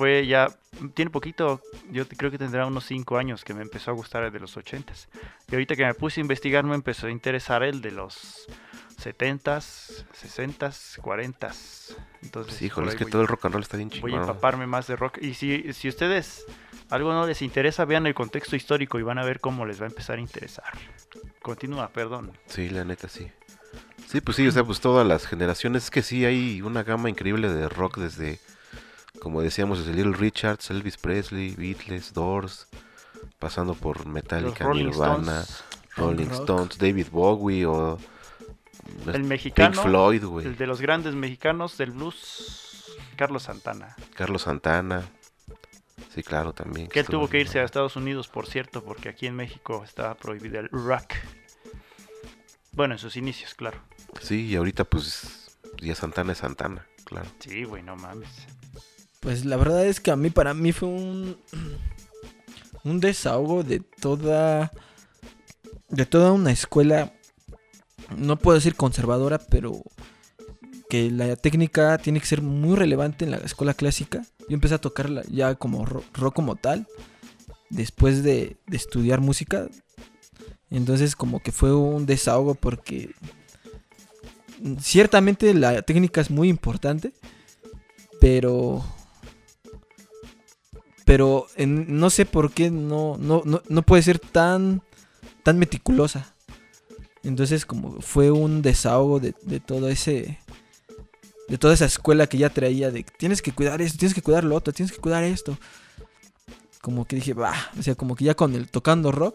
[0.00, 0.48] fue ya,
[0.94, 4.32] tiene poquito, yo creo que tendrá unos 5 años que me empezó a gustar el
[4.32, 5.08] de los 80s.
[5.50, 8.46] Y ahorita que me puse a investigar me empezó a interesar el de los
[8.96, 11.96] 70s, 60s, 40s.
[12.22, 14.00] Entonces, Sí, híjole, es que voy- todo el rock and roll está bien Voy a
[14.04, 14.20] chingón.
[14.22, 15.18] empaparme más de rock.
[15.20, 16.46] Y si, si ustedes
[16.88, 19.84] algo no les interesa, vean el contexto histórico y van a ver cómo les va
[19.84, 20.72] a empezar a interesar.
[21.42, 22.32] Continúa, perdón.
[22.46, 23.30] Sí, la neta, sí.
[24.08, 25.84] Sí, pues sí, o sea, pues todas las generaciones.
[25.84, 28.40] Es que sí, hay una gama increíble de rock desde,
[29.20, 32.66] como decíamos, desde Little Richards, Elvis Presley, Beatles, Doors,
[33.38, 35.64] pasando por Metallica, Rolling Nirvana, Stones,
[35.96, 36.40] Rolling rock.
[36.40, 37.98] Stones, David Bowie o
[39.12, 43.94] el Pink Floyd, güey, el de los grandes mexicanos del blues, Carlos Santana.
[44.14, 45.08] Carlos Santana.
[46.14, 46.88] Sí, claro, también.
[46.88, 50.14] Que él tuvo que irse a Estados Unidos, por cierto, porque aquí en México estaba
[50.14, 51.12] prohibido el rock.
[52.72, 53.78] Bueno, en sus inicios, claro.
[54.20, 57.28] Sí, y ahorita pues ya Santana es Santana, claro.
[57.38, 58.46] Sí, güey, no mames.
[59.20, 61.36] Pues la verdad es que a mí, para mí fue un,
[62.84, 64.72] un desahogo de toda,
[65.88, 67.12] de toda una escuela,
[68.16, 69.82] no puedo decir conservadora, pero
[70.88, 74.22] que la técnica tiene que ser muy relevante en la escuela clásica.
[74.48, 76.86] Yo empecé a tocarla ya como ro- rock como tal,
[77.68, 79.68] después de, de estudiar música.
[80.70, 83.14] Entonces como que fue un desahogo porque
[84.80, 87.12] ciertamente la técnica es muy importante,
[88.20, 88.84] pero
[91.10, 94.80] pero no sé por qué no, no, no, no puede ser tan,
[95.42, 96.36] tan meticulosa.
[97.24, 100.38] Entonces como fue un desahogo de, de todo ese
[101.48, 104.44] de toda esa escuela que ya traía de tienes que cuidar esto, tienes que cuidar
[104.44, 105.58] lo otro, tienes que cuidar esto.
[106.80, 109.34] Como que dije, bah, o sea, como que ya con el tocando rock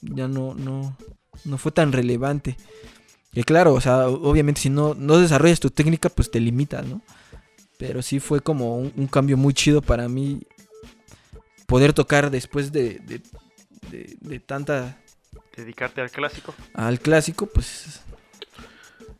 [0.00, 0.96] ya no no
[1.44, 2.56] no fue tan relevante.
[3.34, 7.02] Que claro, o sea, obviamente si no no desarrollas tu técnica, pues te limitas, ¿no?
[7.76, 10.40] Pero sí fue como un cambio muy chido para mí
[11.70, 13.22] poder tocar después de, de,
[13.90, 14.98] de- de tanta
[15.56, 16.54] Dedicarte al clásico.
[16.74, 18.00] al clásico, pues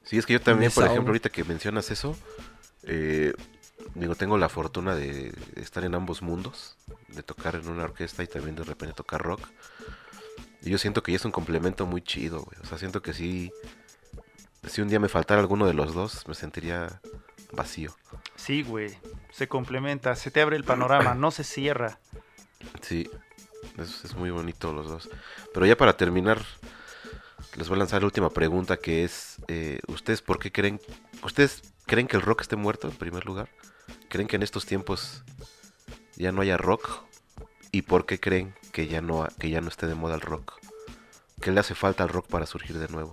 [0.05, 2.17] Sí, es que yo también, por ejemplo, ahorita que mencionas eso,
[2.83, 3.33] eh,
[3.95, 6.77] digo, tengo la fortuna de estar en ambos mundos,
[7.09, 9.41] de tocar en una orquesta y también de repente tocar rock.
[10.63, 12.59] Y yo siento que ya es un complemento muy chido, güey.
[12.61, 13.53] O sea, siento que sí,
[14.69, 17.01] si un día me faltara alguno de los dos, me sentiría
[17.53, 17.95] vacío.
[18.35, 18.99] Sí, güey.
[19.33, 22.01] Se complementa, se te abre el panorama, no se cierra.
[22.81, 23.09] Sí,
[23.79, 25.09] es, es muy bonito los dos.
[25.53, 26.45] Pero ya para terminar,
[27.57, 30.81] les voy a lanzar la última pregunta que es, eh, ¿ustedes por qué creen,
[31.23, 33.49] ustedes creen que el rock esté muerto en primer lugar?
[34.09, 35.23] ¿Creen que en estos tiempos
[36.17, 37.05] ya no haya rock?
[37.73, 40.59] ¿Y por qué creen que ya no, que ya no esté de moda el rock?
[41.41, 43.13] ¿Qué le hace falta al rock para surgir de nuevo?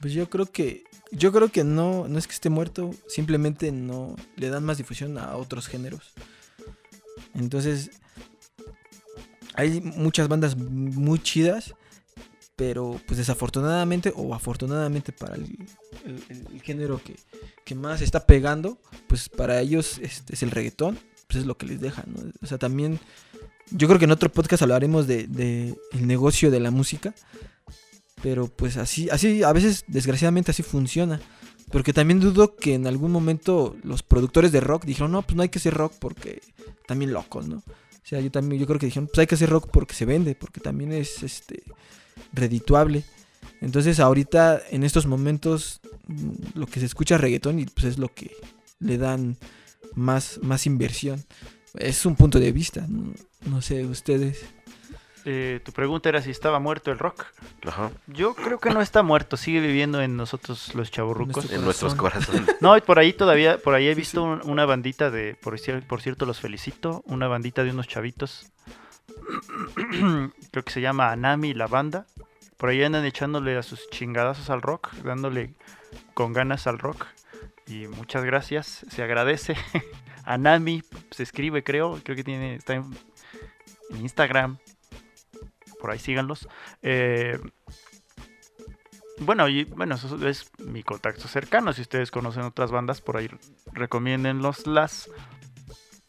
[0.00, 4.16] Pues yo creo que yo creo que no no es que esté muerto, simplemente no
[4.36, 6.12] le dan más difusión a otros géneros.
[7.34, 7.90] Entonces
[9.54, 11.74] hay muchas bandas muy chidas,
[12.56, 15.56] pero pues desafortunadamente o afortunadamente para el,
[16.62, 17.00] género
[17.64, 21.66] que, más está pegando, pues para ellos este, es el reggaetón, pues es lo que
[21.66, 22.30] les deja, ¿no?
[22.42, 23.00] O sea, también
[23.70, 27.14] yo creo que en otro podcast hablaremos de, de el negocio de la música.
[28.22, 31.20] Pero pues así, así, a veces desgraciadamente así funciona.
[31.70, 35.42] Porque también dudo que en algún momento los productores de rock dijeron, no, pues no
[35.42, 36.40] hay que hacer rock porque
[36.86, 37.56] también locos, ¿no?
[37.56, 40.04] O sea, yo también, yo creo que dijeron, pues hay que hacer rock porque se
[40.04, 41.62] vende, porque también es este
[42.32, 43.04] redituable.
[43.60, 47.98] Entonces ahorita, en estos momentos, mm, lo que se escucha es reggaetón y pues es
[47.98, 48.30] lo que
[48.78, 49.38] le dan
[49.94, 51.24] más, más inversión.
[51.78, 52.86] Es un punto de vista,
[53.46, 54.44] no sé, ustedes.
[55.26, 57.24] Eh, tu pregunta era si estaba muerto el rock.
[57.66, 61.36] Ajá, Yo creo que no está muerto, sigue viviendo en nosotros los chaburrucos.
[61.36, 62.56] Nuestro en nuestros corazones.
[62.60, 65.86] No, y por ahí todavía, por ahí he visto un- una bandita de, por, cier-
[65.86, 68.50] por cierto los felicito, una bandita de unos chavitos.
[70.50, 72.06] Creo que se llama Anami la banda.
[72.56, 75.54] Por ahí andan echándole a sus chingadazos al rock, dándole
[76.14, 77.06] con ganas al rock.
[77.66, 79.56] Y muchas gracias, se agradece.
[80.24, 82.84] Anami se escribe, creo, creo que tiene, está en,
[83.90, 84.58] en Instagram.
[85.84, 86.48] Por ahí síganlos.
[86.80, 87.38] Eh,
[89.18, 91.74] bueno, y bueno, eso es mi contacto cercano.
[91.74, 93.28] Si ustedes conocen otras bandas, por ahí
[93.70, 95.10] recomiéndenlos las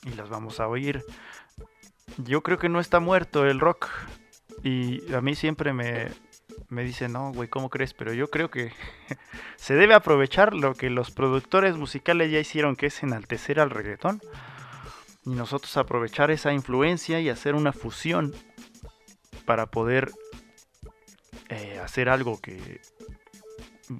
[0.05, 1.03] y las vamos a oír.
[2.15, 3.89] Yo creo que no está muerto el rock.
[4.63, 6.07] Y a mí siempre me,
[6.69, 7.93] me dicen, no, güey, ¿cómo crees?
[7.93, 8.71] Pero yo creo que
[9.57, 14.21] se debe aprovechar lo que los productores musicales ya hicieron, que es enaltecer al reggaetón.
[15.26, 18.34] Y nosotros aprovechar esa influencia y hacer una fusión
[19.46, 20.12] para poder
[21.50, 22.82] eh, hacer algo que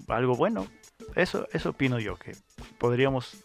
[0.08, 0.68] algo bueno.
[1.16, 2.36] Eso eso opino yo que
[2.78, 3.43] podríamos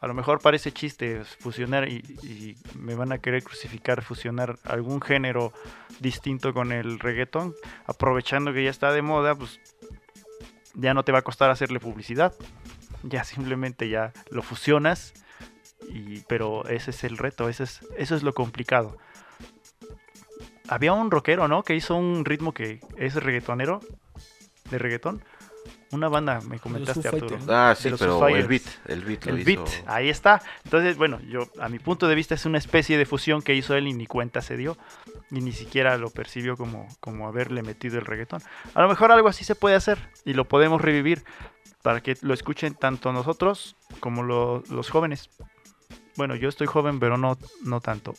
[0.00, 5.00] a lo mejor parece chiste fusionar y, y me van a querer crucificar fusionar algún
[5.00, 5.52] género
[6.00, 7.54] distinto con el reggaetón
[7.86, 9.60] aprovechando que ya está de moda pues
[10.74, 12.34] ya no te va a costar hacerle publicidad.
[13.02, 15.12] Ya simplemente ya lo fusionas
[15.88, 18.96] y pero ese es el reto ese es eso es lo complicado
[20.74, 21.62] había un rockero, ¿no?
[21.62, 23.80] Que hizo un ritmo que es reggaetonero,
[24.70, 25.22] de reggaetón.
[25.90, 27.38] Una banda, me comentaste, Arturo.
[27.50, 29.64] Ah, sí, los pero el beat, el beat lo El hizo.
[29.64, 30.40] beat, ahí está.
[30.64, 33.74] Entonces, bueno, yo a mi punto de vista es una especie de fusión que hizo
[33.74, 34.78] él y ni cuenta se dio.
[35.30, 38.40] Y ni siquiera lo percibió como, como haberle metido el reggaetón.
[38.74, 41.24] A lo mejor algo así se puede hacer y lo podemos revivir
[41.82, 45.28] para que lo escuchen tanto nosotros como lo- los jóvenes.
[46.16, 48.14] Bueno, yo estoy joven, pero no, no tanto.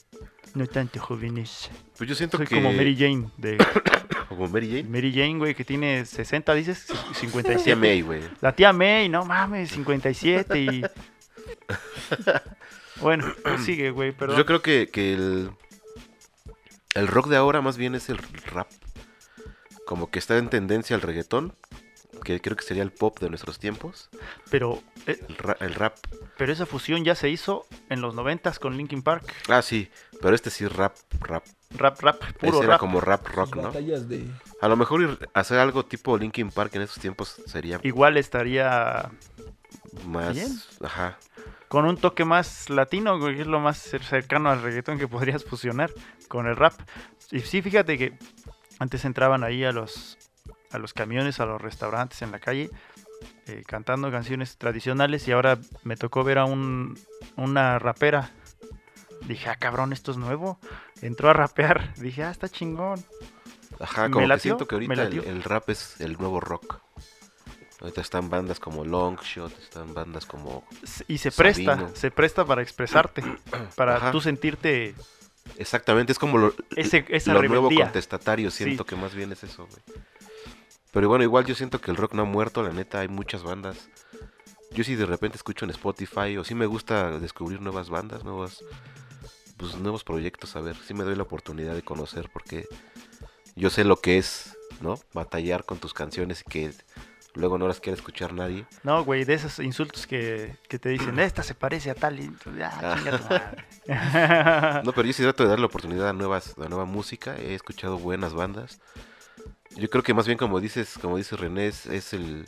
[0.53, 1.71] No tanto jóvenes.
[1.97, 2.55] Pues yo siento Soy que...
[2.55, 3.57] como Mary Jane de
[4.29, 4.83] como Mary Jane.
[4.83, 7.75] Mary Jane, güey, que tiene 60, dices, Tía 57.
[7.75, 8.21] May, güey.
[8.41, 10.83] La tía May, no mames, 57 y...
[13.01, 14.37] Bueno, pues sigue, güey, perdón.
[14.37, 15.51] Yo creo que, que el,
[16.95, 18.67] el rock de ahora más bien es el rap.
[19.85, 21.53] Como que está en tendencia al reggaetón,
[22.23, 24.09] que creo que sería el pop de nuestros tiempos.
[24.49, 25.95] Pero, eh, El, ra- el rap.
[26.37, 29.33] pero esa fusión ya se hizo en los 90 con Linkin Park.
[29.49, 29.89] Ah, sí,
[30.21, 31.43] pero este sí es rap, rap.
[31.75, 32.79] Rap, rap, puro Ese era rap.
[32.79, 33.71] como rap rock, ¿no?
[33.71, 34.27] de
[34.61, 39.09] A lo mejor ir- hacer algo tipo Linkin Park en esos tiempos sería Igual estaría
[40.05, 40.33] más...
[40.35, 40.51] bien.
[40.83, 41.17] Ajá.
[41.67, 45.43] con un toque más latino, que es lo más cer- cercano al reggaetón que podrías
[45.43, 45.91] fusionar
[46.27, 46.73] con el rap.
[47.31, 48.13] Y sí, fíjate que
[48.79, 50.17] antes entraban ahí a los,
[50.73, 52.69] a los camiones, a los restaurantes en la calle
[53.47, 56.97] eh, cantando canciones tradicionales y ahora me tocó ver a un,
[57.35, 58.31] una rapera.
[59.27, 60.59] Dije, ah, cabrón, esto es nuevo.
[61.01, 61.93] Entró a rapear.
[61.97, 63.03] Dije, ah, está chingón.
[63.79, 66.79] Ajá, Me como que siento que ahorita el, rap es el nuevo rock.
[67.81, 70.65] Ahorita están bandas como Longshot, están bandas como...
[71.09, 73.23] Y se presta, se presta para expresarte,
[73.75, 74.11] para Ajá.
[74.11, 74.95] tú sentirte
[75.57, 78.89] Exactamente, es como lo, ese, esa lo nuevo contestatario, siento Sí.
[78.89, 79.81] que más bien es eso, güey.
[80.93, 83.43] Pero bueno, igual yo siento que el rock no ha muerto, la neta, hay muchas
[83.43, 83.89] bandas.
[84.71, 88.63] Yo sí de repente escucho en Spotify o sí me gusta descubrir nuevas bandas, nuevas
[89.57, 92.67] pues nuevos proyectos, a ver, sí me doy la oportunidad de conocer porque
[93.55, 94.99] yo sé lo que es, ¿no?
[95.13, 96.73] Batallar con tus canciones y que
[97.35, 98.65] luego no las quiere escuchar nadie.
[98.83, 102.19] No, güey, de esos insultos que, que te dicen, esta se parece a tal.
[102.19, 103.65] y tú, Ah, chinga tu madre".
[104.83, 107.35] No, pero yo sí trato de dar la oportunidad a nuevas, a nueva música.
[107.37, 108.79] He escuchado buenas bandas.
[109.75, 112.45] Yo creo que más bien como dices, como dice René, es, el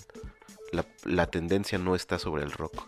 [1.06, 2.88] la, tendencia no está sobre el rock.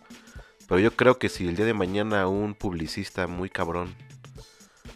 [0.67, 3.95] Pero yo creo que si el día de mañana un publicista muy cabrón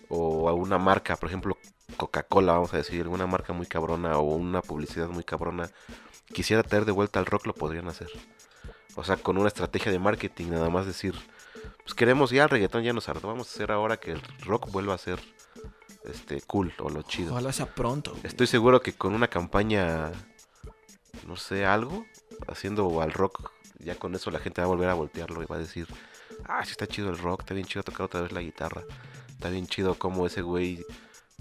[0.10, 1.58] o a una marca, por ejemplo
[1.98, 5.70] Coca-Cola, vamos a decir, una marca muy cabrona o una publicidad muy cabrona,
[6.34, 8.10] quisiera traer de vuelta al rock, lo podrían hacer.
[8.96, 11.16] O sea, con una estrategia de marketing, nada más decir,
[11.84, 14.70] pues queremos ya el reggaetón ya nos hartó, vamos a hacer ahora que el rock
[14.72, 15.20] vuelva a ser
[16.06, 17.34] este cool o lo chido.
[17.34, 18.12] Ojalá sea pronto.
[18.12, 18.26] güey.
[18.26, 20.12] Estoy seguro que con una campaña,
[21.28, 22.06] no sé, algo,
[22.48, 25.56] haciendo al rock, ya con eso la gente va a volver a voltearlo y va
[25.56, 25.88] a decir,
[26.46, 28.84] ah, sí está chido el rock, está bien chido tocar otra vez la guitarra,
[29.30, 30.84] está bien chido como ese güey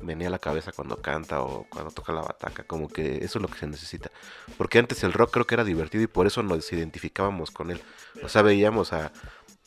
[0.03, 3.49] menea la cabeza cuando canta o cuando toca la bataca, como que eso es lo
[3.49, 4.11] que se necesita.
[4.57, 7.81] Porque antes el rock creo que era divertido y por eso nos identificábamos con él.
[8.23, 9.13] O sea, veíamos a,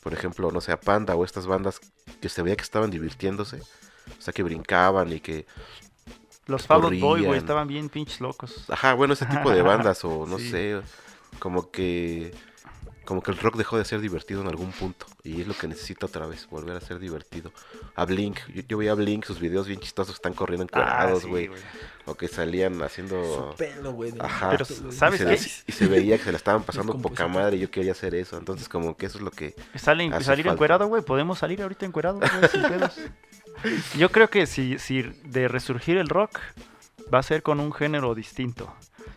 [0.02, 1.80] por ejemplo, no sé, a Panda o estas bandas
[2.20, 3.62] que se veía que estaban divirtiéndose.
[4.18, 5.46] O sea, que brincaban y que
[6.46, 8.64] Los Fall Out Boy, güey, estaban bien pinches locos.
[8.68, 10.50] Ajá, bueno, ese tipo de bandas o no Sí.
[10.50, 10.80] sé,
[11.38, 12.32] como que
[13.04, 15.68] como que el rock dejó de ser divertido en algún punto y es lo que
[15.68, 17.52] necesita otra vez, volver a ser divertido.
[17.96, 21.22] A Blink, yo, yo veía a Blink, sus videos bien chistosos, están corriendo Ah, encuadrados,
[21.22, 21.50] sí, güey,
[22.06, 24.10] o que salían haciendo Su pelo, güey.
[24.12, 24.48] de- Ajá.
[24.52, 25.34] Pero, y ¿sabes se, qué?
[25.66, 28.38] y se veía que se la estaban pasando poca madre y yo quería hacer eso,
[28.38, 30.54] entonces como que eso es lo que Salen, Hace salir falta.
[30.54, 31.02] encuerado, güey.
[31.02, 32.94] Podemos salir ahorita encuerados, güey, sin pedos.
[33.96, 34.76] Yo creo que si,
[35.24, 36.40] de resurgir el rock
[37.12, 38.74] va a ser con un género distinto.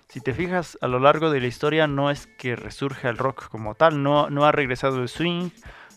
[0.08, 3.50] Si te fijas, a lo largo de la historia no es que resurja el rock
[3.50, 4.02] como tal.
[4.04, 5.50] No, no ha regresado el swing,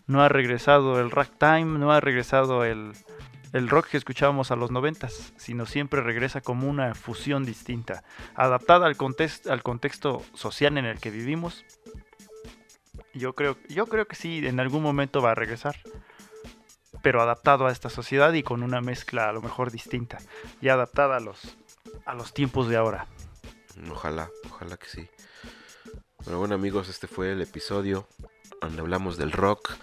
[0.07, 2.93] no ha regresado el ragtime, no ha regresado el,
[3.53, 8.03] el rock que escuchábamos a los noventas, sino siempre regresa como una fusión distinta,
[8.35, 8.97] adaptada al,
[9.49, 11.65] al contexto social en el que vivimos.
[13.13, 15.75] Yo creo, yo creo que sí, en algún momento va a regresar.
[17.01, 20.19] Pero adaptado a esta sociedad y con una mezcla a lo mejor distinta.
[20.61, 21.39] Y adaptada a los,
[22.05, 23.07] a los tiempos de ahora.
[23.89, 25.09] Ojalá, ojalá que sí.
[26.23, 28.07] Pero bueno amigos, este fue el episodio
[28.61, 29.73] donde hablamos del rock.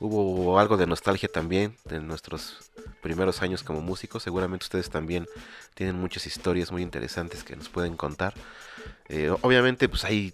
[0.00, 4.22] Hubo algo de nostalgia también de nuestros primeros años como músicos.
[4.22, 5.26] Seguramente ustedes también
[5.74, 8.34] tienen muchas historias muy interesantes que nos pueden contar.
[9.08, 10.32] Eh, obviamente pues hay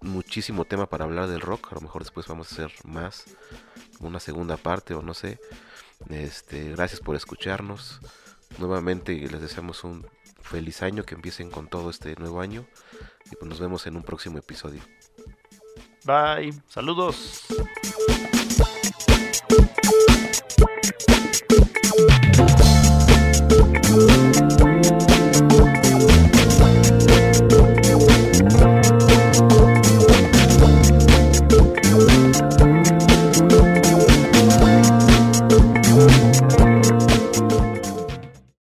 [0.00, 1.72] muchísimo tema para hablar del rock.
[1.72, 3.24] A lo mejor después vamos a hacer más,
[4.00, 5.40] una segunda parte o no sé.
[6.10, 8.00] Este, gracias por escucharnos.
[8.58, 10.06] Nuevamente les deseamos un
[10.40, 12.66] feliz año, que empiecen con todo este nuevo año
[13.30, 14.80] y pues nos vemos en un próximo episodio.
[16.04, 17.44] Bye, saludos.